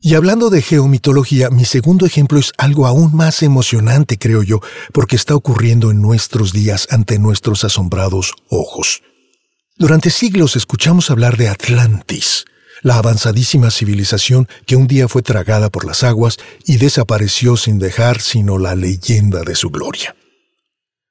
Y 0.00 0.14
hablando 0.14 0.50
de 0.50 0.62
geomitología, 0.62 1.50
mi 1.50 1.64
segundo 1.64 2.06
ejemplo 2.06 2.38
es 2.38 2.52
algo 2.58 2.86
aún 2.86 3.14
más 3.14 3.42
emocionante, 3.42 4.18
creo 4.18 4.44
yo, 4.44 4.60
porque 4.92 5.16
está 5.16 5.34
ocurriendo 5.34 5.90
en 5.90 6.00
nuestros 6.00 6.52
días 6.52 6.86
ante 6.90 7.18
nuestros 7.18 7.64
asombrados 7.64 8.32
ojos. 8.48 9.02
Durante 9.76 10.10
siglos 10.10 10.54
escuchamos 10.56 11.10
hablar 11.10 11.36
de 11.36 11.48
Atlantis, 11.48 12.44
la 12.82 12.98
avanzadísima 12.98 13.70
civilización 13.70 14.46
que 14.66 14.76
un 14.76 14.86
día 14.86 15.08
fue 15.08 15.22
tragada 15.22 15.70
por 15.70 15.86
las 15.86 16.02
aguas 16.02 16.36
y 16.66 16.76
desapareció 16.76 17.56
sin 17.56 17.78
dejar 17.78 18.20
sino 18.20 18.58
la 18.58 18.74
leyenda 18.74 19.42
de 19.44 19.54
su 19.54 19.70
gloria. 19.70 20.14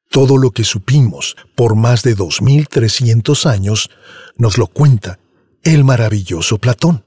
Todo 0.10 0.38
lo 0.38 0.52
que 0.52 0.64
supimos 0.64 1.38
por 1.56 1.76
más 1.76 2.04
de 2.04 2.14
2300 2.14 3.46
años 3.46 3.90
nos 4.38 4.58
lo 4.58 4.68
cuenta 4.68 5.20
el 5.64 5.84
maravilloso 5.84 6.60
Platón. 6.60 7.06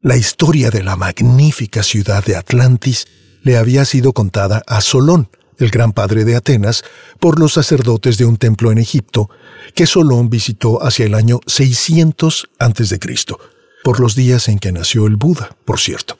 La 0.00 0.16
historia 0.16 0.70
de 0.70 0.82
la 0.82 0.96
magnífica 0.96 1.82
ciudad 1.82 2.24
de 2.24 2.36
Atlantis 2.36 3.06
le 3.42 3.56
había 3.56 3.84
sido 3.84 4.12
contada 4.12 4.62
a 4.66 4.80
Solón, 4.80 5.30
el 5.58 5.70
gran 5.70 5.92
padre 5.92 6.24
de 6.24 6.36
Atenas, 6.36 6.84
por 7.20 7.38
los 7.38 7.54
sacerdotes 7.54 8.18
de 8.18 8.24
un 8.24 8.36
templo 8.36 8.72
en 8.72 8.78
Egipto, 8.78 9.30
que 9.74 9.86
Solón 9.86 10.30
visitó 10.30 10.82
hacia 10.84 11.06
el 11.06 11.14
año 11.14 11.40
600 11.46 12.50
a.C., 12.58 12.98
por 13.82 14.00
los 14.00 14.14
días 14.14 14.48
en 14.48 14.58
que 14.58 14.72
nació 14.72 15.06
el 15.06 15.16
Buda, 15.16 15.56
por 15.64 15.78
cierto. 15.78 16.18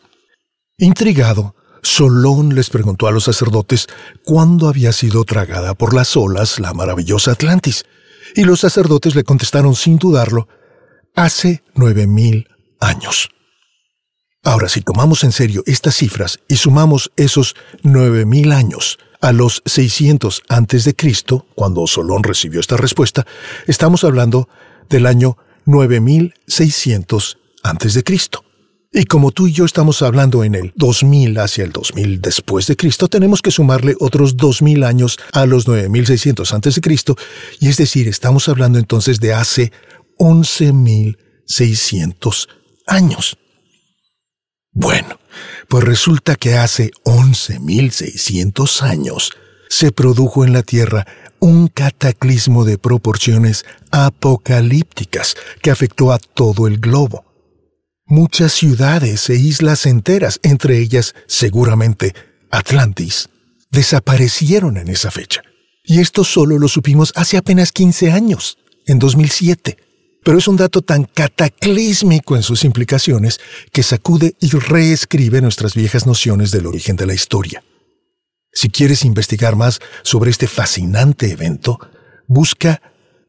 Intrigado, 0.76 1.54
Solón 1.82 2.54
les 2.54 2.70
preguntó 2.70 3.06
a 3.06 3.12
los 3.12 3.24
sacerdotes 3.24 3.86
cuándo 4.24 4.68
había 4.68 4.92
sido 4.92 5.24
tragada 5.24 5.74
por 5.74 5.94
las 5.94 6.16
olas 6.16 6.58
la 6.58 6.72
maravillosa 6.72 7.32
Atlantis, 7.32 7.84
y 8.34 8.44
los 8.44 8.60
sacerdotes 8.60 9.14
le 9.14 9.24
contestaron 9.24 9.74
sin 9.74 9.98
dudarlo, 9.98 10.48
hace 11.14 11.62
nueve 11.74 12.06
mil 12.06 12.48
años. 12.80 13.30
Ahora, 14.42 14.68
si 14.68 14.82
tomamos 14.82 15.24
en 15.24 15.32
serio 15.32 15.62
estas 15.66 15.96
cifras 15.96 16.40
y 16.48 16.56
sumamos 16.56 17.12
esos 17.16 17.54
nueve 17.82 18.26
mil 18.26 18.52
años 18.52 18.98
a 19.24 19.32
los 19.32 19.62
600 19.64 20.42
antes 20.50 20.84
de 20.84 20.94
Cristo, 20.94 21.46
cuando 21.54 21.86
Solón 21.86 22.22
recibió 22.22 22.60
esta 22.60 22.76
respuesta, 22.76 23.26
estamos 23.66 24.04
hablando 24.04 24.50
del 24.90 25.06
año 25.06 25.38
9600 25.64 27.38
antes 27.62 27.94
de 27.94 28.04
Cristo. 28.04 28.44
Y 28.92 29.06
como 29.06 29.30
tú 29.30 29.46
y 29.46 29.52
yo 29.52 29.64
estamos 29.64 30.02
hablando 30.02 30.44
en 30.44 30.54
el 30.54 30.74
2000 30.76 31.38
hacia 31.38 31.64
el 31.64 31.72
2000 31.72 32.20
después 32.20 32.66
de 32.66 32.76
Cristo, 32.76 33.08
tenemos 33.08 33.40
que 33.40 33.50
sumarle 33.50 33.96
otros 33.98 34.36
2000 34.36 34.84
años 34.84 35.18
a 35.32 35.46
los 35.46 35.66
9600 35.66 36.52
antes 36.52 36.74
de 36.74 36.82
Cristo, 36.82 37.16
y 37.60 37.68
es 37.68 37.78
decir, 37.78 38.08
estamos 38.08 38.50
hablando 38.50 38.78
entonces 38.78 39.20
de 39.20 39.32
hace 39.32 39.72
11600 40.18 42.48
años. 42.86 43.38
Bueno, 44.74 45.20
pues 45.68 45.84
resulta 45.84 46.34
que 46.34 46.56
hace 46.56 46.90
11.600 47.04 48.82
años 48.82 49.32
se 49.68 49.92
produjo 49.92 50.44
en 50.44 50.52
la 50.52 50.62
Tierra 50.62 51.06
un 51.38 51.68
cataclismo 51.68 52.64
de 52.64 52.76
proporciones 52.76 53.64
apocalípticas 53.92 55.36
que 55.62 55.70
afectó 55.70 56.12
a 56.12 56.18
todo 56.18 56.66
el 56.66 56.78
globo. 56.78 57.24
Muchas 58.04 58.52
ciudades 58.52 59.30
e 59.30 59.36
islas 59.36 59.86
enteras, 59.86 60.40
entre 60.42 60.78
ellas 60.78 61.14
seguramente 61.28 62.12
Atlantis, 62.50 63.28
desaparecieron 63.70 64.76
en 64.76 64.88
esa 64.88 65.10
fecha. 65.10 65.42
Y 65.84 66.00
esto 66.00 66.24
solo 66.24 66.58
lo 66.58 66.66
supimos 66.66 67.12
hace 67.14 67.36
apenas 67.36 67.70
15 67.70 68.10
años, 68.10 68.58
en 68.86 68.98
2007. 68.98 69.78
Pero 70.24 70.38
es 70.38 70.48
un 70.48 70.56
dato 70.56 70.80
tan 70.80 71.04
cataclísmico 71.04 72.34
en 72.34 72.42
sus 72.42 72.64
implicaciones 72.64 73.40
que 73.72 73.82
sacude 73.82 74.34
y 74.40 74.50
reescribe 74.50 75.40
nuestras 75.42 75.74
viejas 75.74 76.06
nociones 76.06 76.50
del 76.50 76.66
origen 76.66 76.96
de 76.96 77.06
la 77.06 77.14
historia. 77.14 77.62
Si 78.52 78.70
quieres 78.70 79.04
investigar 79.04 79.54
más 79.54 79.80
sobre 80.02 80.30
este 80.30 80.46
fascinante 80.46 81.30
evento, 81.30 81.78
busca 82.26 82.80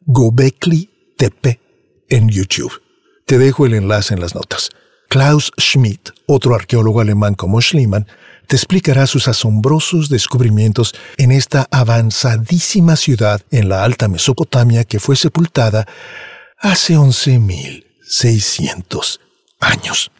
Gobekli 0.06 1.14
Tepe 1.18 1.60
en 2.10 2.30
YouTube. 2.30 2.72
Te 3.26 3.40
dejo 3.40 3.66
el 3.66 3.74
enlace 3.74 4.14
en 4.14 4.22
las 4.22 4.36
notas. 4.36 4.70
Klaus 5.10 5.52
Schmidt, 5.60 6.12
otro 6.28 6.56
arqueólogo 6.56 7.02
alemán 7.02 7.36
como 7.36 7.62
Schliemann, 7.62 8.08
te 8.48 8.56
explicará 8.56 9.08
sus 9.08 9.28
asombrosos 9.28 10.10
descubrimientos 10.10 10.94
en 11.18 11.32
esta 11.32 11.68
avanzadísima 11.72 12.96
ciudad 12.96 13.42
en 13.50 13.70
la 13.70 13.84
Alta 13.84 14.08
Mesopotamia 14.08 14.84
que 14.84 15.00
fue 15.00 15.16
sepultada 15.16 15.88
hace 16.72 16.96
11.600 16.96 17.86
1600 18.06 19.20
años. 19.60 20.12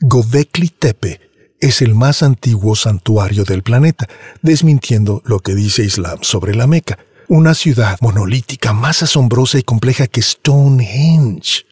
Gobekli 0.00 0.68
Tepe 0.68 1.20
es 1.60 1.82
el 1.82 1.94
más 1.94 2.22
antiguo 2.22 2.74
santuario 2.74 3.44
del 3.44 3.62
planeta, 3.62 4.08
desmintiendo 4.42 5.22
lo 5.26 5.40
que 5.40 5.54
dice 5.54 5.84
Islam 5.84 6.20
sobre 6.22 6.54
la 6.54 6.66
Meca, 6.66 6.98
una 7.28 7.54
ciudad 7.54 7.98
monolítica 8.00 8.72
más 8.72 9.02
asombrosa 9.02 9.58
y 9.58 9.62
compleja 9.62 10.06
que 10.06 10.22
Stonehenge. 10.22 11.66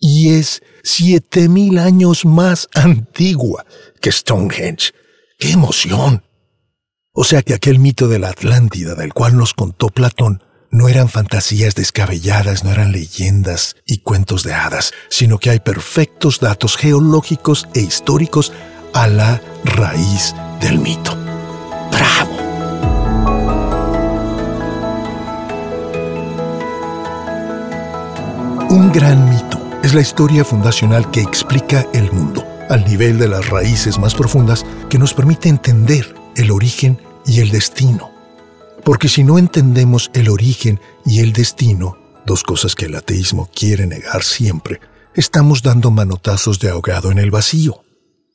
Y 0.00 0.30
es 0.30 0.62
7000 0.82 1.78
años 1.78 2.24
más 2.24 2.68
antigua 2.74 3.66
que 4.00 4.10
Stonehenge. 4.10 4.92
¡Qué 5.38 5.52
emoción! 5.52 6.24
O 7.12 7.24
sea 7.24 7.42
que 7.42 7.54
aquel 7.54 7.78
mito 7.78 8.08
de 8.08 8.18
la 8.18 8.30
Atlántida 8.30 8.94
del 8.94 9.12
cual 9.12 9.36
nos 9.36 9.54
contó 9.54 9.88
Platón 9.88 10.42
no 10.76 10.88
eran 10.88 11.08
fantasías 11.08 11.74
descabelladas, 11.74 12.62
no 12.62 12.70
eran 12.70 12.92
leyendas 12.92 13.76
y 13.86 13.98
cuentos 13.98 14.42
de 14.42 14.52
hadas, 14.52 14.92
sino 15.08 15.38
que 15.38 15.48
hay 15.48 15.58
perfectos 15.58 16.38
datos 16.38 16.76
geológicos 16.76 17.66
e 17.74 17.80
históricos 17.80 18.52
a 18.92 19.06
la 19.06 19.40
raíz 19.64 20.34
del 20.60 20.78
mito. 20.78 21.16
¡Bravo! 21.90 22.36
Un 28.68 28.92
gran 28.92 29.30
mito 29.30 29.58
es 29.82 29.94
la 29.94 30.02
historia 30.02 30.44
fundacional 30.44 31.10
que 31.10 31.22
explica 31.22 31.86
el 31.94 32.12
mundo, 32.12 32.46
al 32.68 32.84
nivel 32.84 33.18
de 33.18 33.28
las 33.28 33.48
raíces 33.48 33.98
más 33.98 34.14
profundas 34.14 34.66
que 34.90 34.98
nos 34.98 35.14
permite 35.14 35.48
entender 35.48 36.14
el 36.36 36.50
origen 36.50 37.00
y 37.24 37.40
el 37.40 37.50
destino. 37.50 38.15
Porque 38.86 39.08
si 39.08 39.24
no 39.24 39.36
entendemos 39.36 40.12
el 40.14 40.28
origen 40.28 40.78
y 41.04 41.18
el 41.18 41.32
destino, 41.32 41.98
dos 42.24 42.44
cosas 42.44 42.76
que 42.76 42.84
el 42.84 42.94
ateísmo 42.94 43.50
quiere 43.52 43.84
negar 43.84 44.22
siempre, 44.22 44.80
estamos 45.16 45.62
dando 45.62 45.90
manotazos 45.90 46.60
de 46.60 46.70
ahogado 46.70 47.10
en 47.10 47.18
el 47.18 47.32
vacío. 47.32 47.82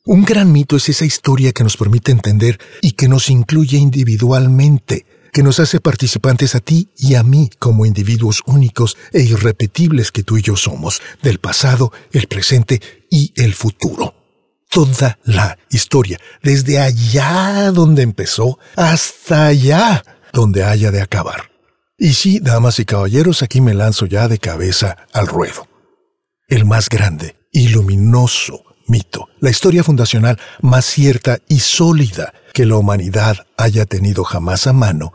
Un 0.04 0.26
gran 0.26 0.52
mito 0.52 0.76
es 0.76 0.90
esa 0.90 1.06
historia 1.06 1.52
que 1.52 1.64
nos 1.64 1.78
permite 1.78 2.12
entender 2.12 2.60
y 2.82 2.92
que 2.92 3.08
nos 3.08 3.30
incluye 3.30 3.78
individualmente, 3.78 5.06
que 5.32 5.42
nos 5.42 5.58
hace 5.58 5.80
participantes 5.80 6.54
a 6.54 6.60
ti 6.60 6.90
y 6.98 7.14
a 7.14 7.22
mí 7.22 7.48
como 7.58 7.86
individuos 7.86 8.42
únicos 8.44 8.98
e 9.10 9.22
irrepetibles 9.22 10.12
que 10.12 10.22
tú 10.22 10.36
y 10.36 10.42
yo 10.42 10.56
somos, 10.56 11.00
del 11.22 11.38
pasado, 11.38 11.94
el 12.12 12.26
presente 12.26 12.82
y 13.08 13.32
el 13.36 13.54
futuro. 13.54 14.14
Toda 14.68 15.18
la 15.24 15.56
historia, 15.70 16.20
desde 16.42 16.78
allá 16.78 17.70
donde 17.70 18.02
empezó 18.02 18.58
hasta 18.76 19.46
allá 19.46 20.04
donde 20.32 20.64
haya 20.64 20.90
de 20.90 21.02
acabar. 21.02 21.50
Y 21.98 22.14
sí, 22.14 22.40
damas 22.40 22.78
y 22.80 22.84
caballeros, 22.84 23.42
aquí 23.42 23.60
me 23.60 23.74
lanzo 23.74 24.06
ya 24.06 24.28
de 24.28 24.38
cabeza 24.38 24.96
al 25.12 25.26
ruedo. 25.26 25.68
El 26.48 26.64
más 26.64 26.88
grande 26.88 27.36
y 27.52 27.68
luminoso 27.68 28.64
mito, 28.88 29.28
la 29.40 29.50
historia 29.50 29.84
fundacional 29.84 30.38
más 30.60 30.84
cierta 30.84 31.38
y 31.48 31.60
sólida 31.60 32.34
que 32.52 32.66
la 32.66 32.76
humanidad 32.76 33.46
haya 33.56 33.86
tenido 33.86 34.24
jamás 34.24 34.66
a 34.66 34.72
mano, 34.72 35.12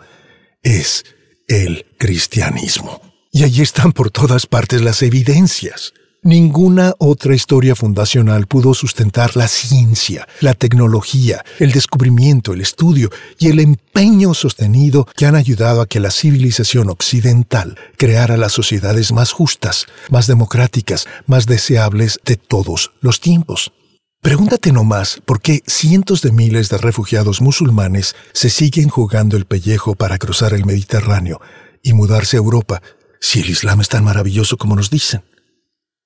es 0.63 1.05
el 1.47 1.85
cristianismo. 1.99 3.01
Y 3.31 3.43
allí 3.43 3.61
están 3.61 3.91
por 3.91 4.09
todas 4.09 4.45
partes 4.45 4.81
las 4.81 5.01
evidencias. 5.01 5.93
Ninguna 6.27 6.93
otra 6.97 7.33
historia 7.33 7.73
fundacional 7.73 8.47
pudo 8.47 8.73
sustentar 8.73 9.37
la 9.37 9.47
ciencia, 9.47 10.27
la 10.41 10.55
tecnología, 10.55 11.41
el 11.57 11.71
descubrimiento, 11.71 12.51
el 12.51 12.59
estudio 12.59 13.09
y 13.39 13.47
el 13.47 13.61
empeño 13.61 14.33
sostenido 14.33 15.07
que 15.15 15.25
han 15.25 15.35
ayudado 15.35 15.79
a 15.79 15.85
que 15.85 16.01
la 16.01 16.11
civilización 16.11 16.89
occidental 16.89 17.77
creara 17.95 18.35
las 18.35 18.51
sociedades 18.51 19.13
más 19.13 19.31
justas, 19.31 19.85
más 20.09 20.27
democráticas, 20.27 21.07
más 21.27 21.45
deseables 21.45 22.19
de 22.25 22.35
todos 22.35 22.91
los 22.99 23.21
tiempos. 23.21 23.71
Pregúntate 24.21 24.73
nomás 24.73 25.21
por 25.23 25.39
qué 25.39 25.61
cientos 25.65 26.21
de 26.21 26.33
miles 26.33 26.67
de 26.67 26.77
refugiados 26.77 27.39
musulmanes 27.39 28.17
se 28.33 28.49
siguen 28.49 28.89
jugando 28.89 29.37
el 29.37 29.45
pellejo 29.45 29.95
para 29.95 30.17
cruzar 30.17 30.53
el 30.53 30.65
Mediterráneo 30.65 31.39
y 31.81 31.93
mudarse 31.93 32.35
a 32.35 32.39
Europa 32.39 32.81
si 33.21 33.39
el 33.39 33.49
Islam 33.49 33.79
es 33.79 33.87
tan 33.87 34.03
maravilloso 34.03 34.57
como 34.57 34.75
nos 34.75 34.89
dicen 34.89 35.23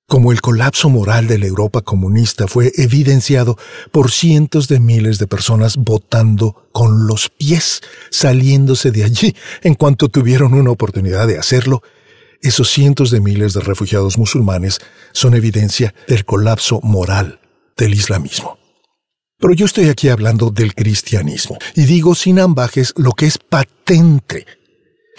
como 0.06 0.32
el 0.32 0.40
colapso 0.40 0.88
moral 0.90 1.26
de 1.26 1.38
la 1.38 1.46
Europa 1.46 1.80
comunista 1.80 2.46
fue 2.46 2.72
evidenciado 2.76 3.56
por 3.90 4.10
cientos 4.10 4.68
de 4.68 4.80
miles 4.80 5.18
de 5.18 5.26
personas 5.26 5.76
votando 5.76 6.68
con 6.72 7.06
los 7.06 7.30
pies, 7.30 7.80
saliéndose 8.10 8.90
de 8.90 9.04
allí 9.04 9.34
en 9.62 9.74
cuanto 9.74 10.08
tuvieron 10.08 10.54
una 10.54 10.70
oportunidad 10.70 11.26
de 11.26 11.38
hacerlo, 11.38 11.82
esos 12.42 12.70
cientos 12.70 13.10
de 13.10 13.20
miles 13.20 13.54
de 13.54 13.60
refugiados 13.60 14.18
musulmanes 14.18 14.80
son 15.12 15.34
evidencia 15.34 15.94
del 16.08 16.24
colapso 16.24 16.80
moral 16.82 17.40
del 17.76 17.94
islamismo. 17.94 18.58
Pero 19.38 19.54
yo 19.54 19.66
estoy 19.66 19.88
aquí 19.88 20.08
hablando 20.08 20.50
del 20.50 20.74
cristianismo 20.74 21.58
y 21.74 21.84
digo 21.84 22.14
sin 22.14 22.38
ambajes 22.38 22.92
lo 22.96 23.12
que 23.12 23.26
es 23.26 23.38
patente 23.38 24.46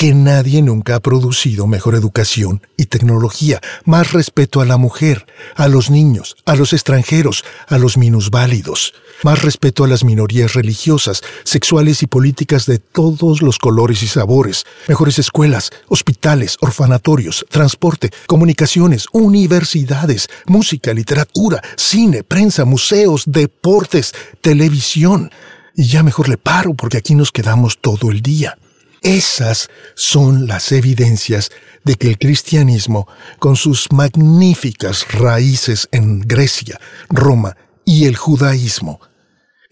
que 0.03 0.13
nadie 0.13 0.61
nunca 0.61 0.95
ha 0.95 0.99
producido 0.99 1.65
mejor 1.65 1.95
educación 1.95 2.61
y 2.75 2.87
tecnología, 2.87 3.61
más 3.85 4.11
respeto 4.11 4.59
a 4.59 4.65
la 4.65 4.75
mujer, 4.75 5.25
a 5.55 5.69
los 5.69 5.89
niños, 5.89 6.35
a 6.45 6.57
los 6.57 6.73
extranjeros, 6.73 7.45
a 7.69 7.77
los 7.77 7.97
minusválidos, 7.97 8.93
más 9.23 9.43
respeto 9.43 9.85
a 9.85 9.87
las 9.87 10.03
minorías 10.03 10.55
religiosas, 10.55 11.21
sexuales 11.45 12.03
y 12.03 12.07
políticas 12.07 12.65
de 12.65 12.79
todos 12.79 13.41
los 13.41 13.59
colores 13.59 14.03
y 14.03 14.07
sabores, 14.07 14.65
mejores 14.89 15.19
escuelas, 15.19 15.71
hospitales, 15.87 16.57
orfanatorios, 16.59 17.45
transporte, 17.49 18.11
comunicaciones, 18.27 19.05
universidades, 19.13 20.27
música, 20.47 20.93
literatura, 20.93 21.61
cine, 21.77 22.23
prensa, 22.25 22.65
museos, 22.65 23.23
deportes, 23.27 24.13
televisión. 24.41 25.31
Y 25.73 25.87
ya 25.87 26.03
mejor 26.03 26.27
le 26.27 26.35
paro 26.35 26.73
porque 26.73 26.97
aquí 26.97 27.15
nos 27.15 27.31
quedamos 27.31 27.77
todo 27.79 28.11
el 28.11 28.21
día. 28.21 28.57
Esas 29.03 29.69
son 29.95 30.47
las 30.47 30.71
evidencias 30.71 31.51
de 31.83 31.95
que 31.95 32.07
el 32.07 32.17
cristianismo, 32.17 33.05
con 33.37 33.57
sus 33.57 33.91
magníficas 33.91 35.05
raíces 35.11 35.89
en 35.91 36.21
Grecia, 36.21 36.79
Roma 37.09 37.57
y 37.85 38.05
el 38.05 38.15
judaísmo, 38.15 39.01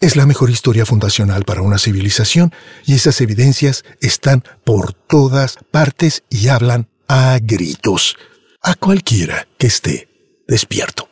es 0.01 0.17
la 0.17 0.25
mejor 0.25 0.49
historia 0.49 0.85
fundacional 0.85 1.45
para 1.45 1.61
una 1.61 1.77
civilización 1.77 2.51
y 2.85 2.95
esas 2.95 3.21
evidencias 3.21 3.85
están 4.01 4.43
por 4.65 4.93
todas 4.93 5.57
partes 5.71 6.23
y 6.29 6.49
hablan 6.49 6.89
a 7.07 7.39
gritos 7.41 8.17
a 8.61 8.75
cualquiera 8.75 9.47
que 9.57 9.67
esté 9.67 10.09
despierto. 10.45 11.07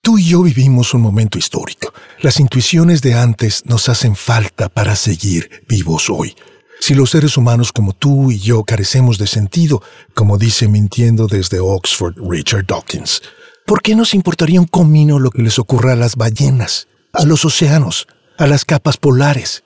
Tú 0.00 0.18
y 0.18 0.28
yo 0.28 0.42
vivimos 0.42 0.94
un 0.94 1.00
momento 1.00 1.38
histórico. 1.38 1.92
Las 2.20 2.40
intuiciones 2.40 3.02
de 3.02 3.14
antes 3.14 3.64
nos 3.66 3.88
hacen 3.88 4.16
falta 4.16 4.68
para 4.68 4.96
seguir 4.96 5.64
vivos 5.68 6.08
hoy. 6.08 6.34
Si 6.86 6.92
los 6.92 7.12
seres 7.12 7.38
humanos 7.38 7.72
como 7.72 7.94
tú 7.94 8.30
y 8.30 8.38
yo 8.38 8.62
carecemos 8.62 9.16
de 9.16 9.26
sentido, 9.26 9.82
como 10.12 10.36
dice 10.36 10.68
mintiendo 10.68 11.26
desde 11.26 11.58
Oxford 11.58 12.14
Richard 12.28 12.66
Dawkins, 12.66 13.22
¿por 13.64 13.80
qué 13.80 13.94
nos 13.94 14.12
importaría 14.12 14.60
un 14.60 14.66
comino 14.66 15.18
lo 15.18 15.30
que 15.30 15.40
les 15.40 15.58
ocurra 15.58 15.94
a 15.94 15.96
las 15.96 16.16
ballenas, 16.16 16.86
a 17.14 17.24
los 17.24 17.46
océanos, 17.46 18.06
a 18.36 18.46
las 18.46 18.66
capas 18.66 18.98
polares? 18.98 19.64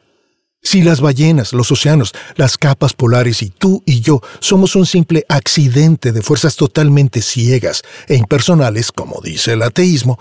Si 0.63 0.83
las 0.83 1.01
ballenas, 1.01 1.53
los 1.53 1.73
océanos, 1.73 2.13
las 2.37 2.57
capas 2.57 2.93
polares 2.93 3.43
y 3.43 3.51
tú 3.51 3.83
y 3.85 4.01
yo 4.01 4.21
somos 4.39 4.77
un 4.77 4.87
simple 4.87 5.25
accidente 5.29 6.13
de 6.13 6.23
fuerzas 6.23 6.55
totalmente 6.55 7.21
ciegas 7.21 7.83
e 8.07 8.15
impersonales, 8.15 8.93
como 8.93 9.21
dice 9.21 9.55
el 9.55 9.63
ateísmo, 9.63 10.21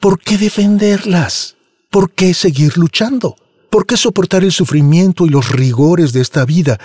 ¿por 0.00 0.18
qué 0.18 0.38
defenderlas? 0.38 1.56
¿Por 1.90 2.10
qué 2.10 2.32
seguir 2.32 2.78
luchando? 2.78 3.36
¿Por 3.72 3.86
qué 3.86 3.96
soportar 3.96 4.44
el 4.44 4.52
sufrimiento 4.52 5.24
y 5.24 5.30
los 5.30 5.50
rigores 5.50 6.12
de 6.12 6.20
esta 6.20 6.44
vida 6.44 6.78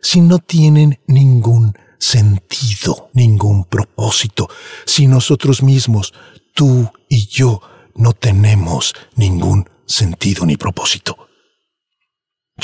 si 0.00 0.20
no 0.20 0.38
tienen 0.38 1.00
ningún 1.08 1.74
sentido, 1.98 3.10
ningún 3.12 3.64
propósito, 3.64 4.48
si 4.86 5.08
nosotros 5.08 5.64
mismos, 5.64 6.14
tú 6.54 6.92
y 7.08 7.26
yo, 7.26 7.60
no 7.96 8.12
tenemos 8.12 8.94
ningún 9.16 9.68
sentido 9.84 10.46
ni 10.46 10.56
propósito? 10.56 11.18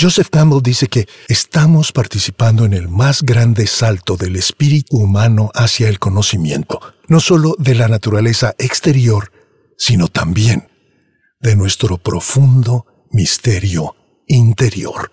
Joseph 0.01 0.29
Campbell 0.31 0.63
dice 0.63 0.87
que 0.87 1.09
estamos 1.27 1.91
participando 1.91 2.65
en 2.65 2.75
el 2.75 2.89
más 2.89 3.23
grande 3.23 3.67
salto 3.67 4.17
del 4.17 4.37
espíritu 4.37 4.99
humano 4.99 5.51
hacia 5.53 5.89
el 5.89 5.99
conocimiento, 5.99 6.79
no 7.09 7.19
solo 7.19 7.57
de 7.59 7.75
la 7.75 7.89
naturaleza 7.89 8.55
exterior, 8.57 9.33
sino 9.77 10.07
también 10.07 10.69
de 11.41 11.57
nuestro 11.57 11.99
profundo 11.99 12.87
misterio 13.15 13.95
interior. 14.27 15.13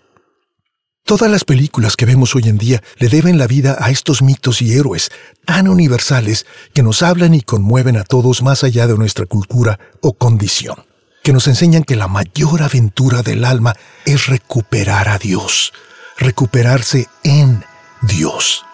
Todas 1.06 1.30
las 1.30 1.44
películas 1.44 1.96
que 1.96 2.06
vemos 2.06 2.36
hoy 2.36 2.50
en 2.50 2.58
día 2.58 2.82
le 2.98 3.10
deben 3.10 3.38
la 3.38 3.48
vida 3.48 3.78
a 3.80 3.90
estos 3.92 4.22
mitos 4.22 4.62
y 4.62 4.74
héroes 4.74 5.12
tan 5.46 5.68
universales 5.68 6.46
que 6.74 6.84
nos 6.84 7.04
hablan 7.04 7.34
y 7.34 7.42
conmueven 7.42 7.98
a 7.98 8.04
todos 8.04 8.42
más 8.42 8.64
allá 8.64 8.88
de 8.88 8.98
nuestra 8.98 9.26
cultura 9.26 9.80
o 10.02 10.14
condición, 10.14 10.86
que 11.24 11.34
nos 11.34 11.48
enseñan 11.48 11.84
que 11.84 11.96
la 11.96 12.08
mayor 12.08 12.64
aventura 12.64 13.22
del 13.24 13.46
alma 13.46 13.76
es 14.06 14.28
recuperar 14.28 15.10
a 15.10 15.18
Dios, 15.18 15.74
recuperarse 16.18 17.08
en 17.24 17.64
Dios. 18.02 18.66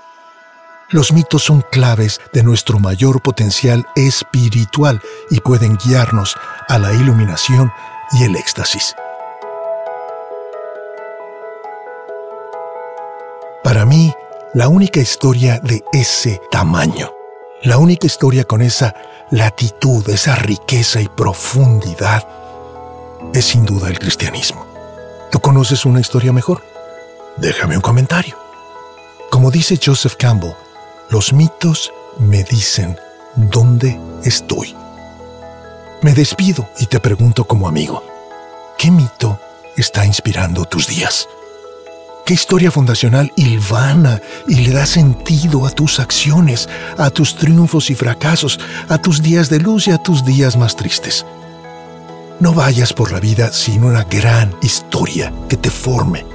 Los 0.89 1.11
mitos 1.11 1.43
son 1.43 1.65
claves 1.69 2.21
de 2.31 2.43
nuestro 2.43 2.79
mayor 2.79 3.21
potencial 3.21 3.85
espiritual 3.95 5.01
y 5.29 5.41
pueden 5.41 5.77
guiarnos 5.77 6.37
a 6.69 6.77
la 6.77 6.93
iluminación 6.93 7.71
y 8.13 8.23
el 8.23 8.37
éxtasis. 8.37 8.95
Para 13.67 13.83
mí, 13.83 14.13
la 14.53 14.69
única 14.69 15.01
historia 15.01 15.59
de 15.59 15.83
ese 15.91 16.41
tamaño, 16.49 17.11
la 17.63 17.77
única 17.77 18.07
historia 18.07 18.45
con 18.45 18.61
esa 18.61 18.95
latitud, 19.29 20.07
esa 20.09 20.35
riqueza 20.35 21.01
y 21.01 21.09
profundidad, 21.09 22.25
es 23.33 23.43
sin 23.43 23.65
duda 23.65 23.89
el 23.89 23.99
cristianismo. 23.99 24.65
¿Tú 25.31 25.41
conoces 25.41 25.83
una 25.83 25.99
historia 25.99 26.31
mejor? 26.31 26.63
Déjame 27.35 27.75
un 27.75 27.81
comentario. 27.81 28.37
Como 29.29 29.51
dice 29.51 29.77
Joseph 29.85 30.15
Campbell, 30.17 30.53
los 31.09 31.33
mitos 31.33 31.91
me 32.19 32.45
dicen 32.45 32.97
dónde 33.35 33.99
estoy. 34.23 34.77
Me 36.01 36.13
despido 36.13 36.69
y 36.79 36.85
te 36.85 37.01
pregunto 37.01 37.43
como 37.43 37.67
amigo, 37.67 38.01
¿qué 38.77 38.91
mito 38.91 39.37
está 39.75 40.05
inspirando 40.05 40.63
tus 40.63 40.87
días? 40.87 41.27
¿Qué 42.27 42.33
historia 42.33 42.71
fundacional 42.71 43.31
hilvana 43.37 44.21
y 44.49 44.55
le 44.55 44.73
da 44.73 44.85
sentido 44.85 45.65
a 45.65 45.69
tus 45.69 45.97
acciones, 46.01 46.67
a 46.97 47.09
tus 47.09 47.37
triunfos 47.37 47.89
y 47.89 47.95
fracasos, 47.95 48.59
a 48.89 48.97
tus 48.97 49.21
días 49.21 49.49
de 49.49 49.59
luz 49.61 49.87
y 49.87 49.91
a 49.91 49.97
tus 49.97 50.25
días 50.25 50.57
más 50.57 50.75
tristes? 50.75 51.25
No 52.41 52.53
vayas 52.53 52.91
por 52.91 53.13
la 53.13 53.21
vida 53.21 53.53
sin 53.53 53.85
una 53.85 54.03
gran 54.03 54.53
historia 54.61 55.31
que 55.47 55.55
te 55.55 55.69
forme, 55.69 56.25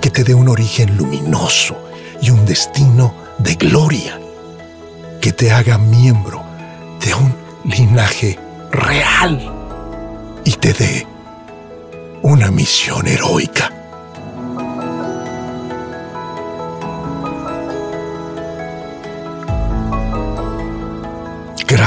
que 0.00 0.10
te 0.10 0.24
dé 0.24 0.34
un 0.34 0.48
origen 0.48 0.96
luminoso 0.96 1.78
y 2.20 2.30
un 2.30 2.44
destino 2.44 3.14
de 3.38 3.54
gloria, 3.54 4.18
que 5.20 5.30
te 5.30 5.52
haga 5.52 5.78
miembro 5.78 6.42
de 7.00 7.14
un 7.14 7.32
linaje 7.62 8.40
real 8.72 9.40
y 10.44 10.50
te 10.50 10.72
dé 10.72 11.06
una 12.22 12.50
misión 12.50 13.06
heroica. 13.06 13.81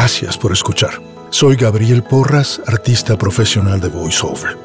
Gracias 0.06 0.38
por 0.38 0.52
escuchar. 0.52 1.02
Soy 1.32 1.56
Gabriel 1.56 2.04
Porras, 2.04 2.62
artista 2.68 3.18
profesional 3.18 3.82
de 3.82 3.90
voiceover. 3.90 4.56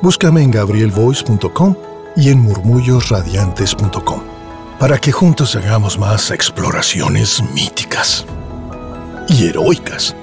Búscame 0.00 0.42
en 0.42 0.50
gabrielvoice.com 0.50 1.76
y 2.16 2.30
en 2.30 2.38
murmullosradiantes.com 2.40 4.22
para 4.80 4.96
que 4.96 5.12
juntos 5.12 5.56
hagamos 5.56 5.98
más 5.98 6.30
exploraciones 6.30 7.42
míticas 7.52 8.24
y 9.28 9.44
heroicas 9.48 10.16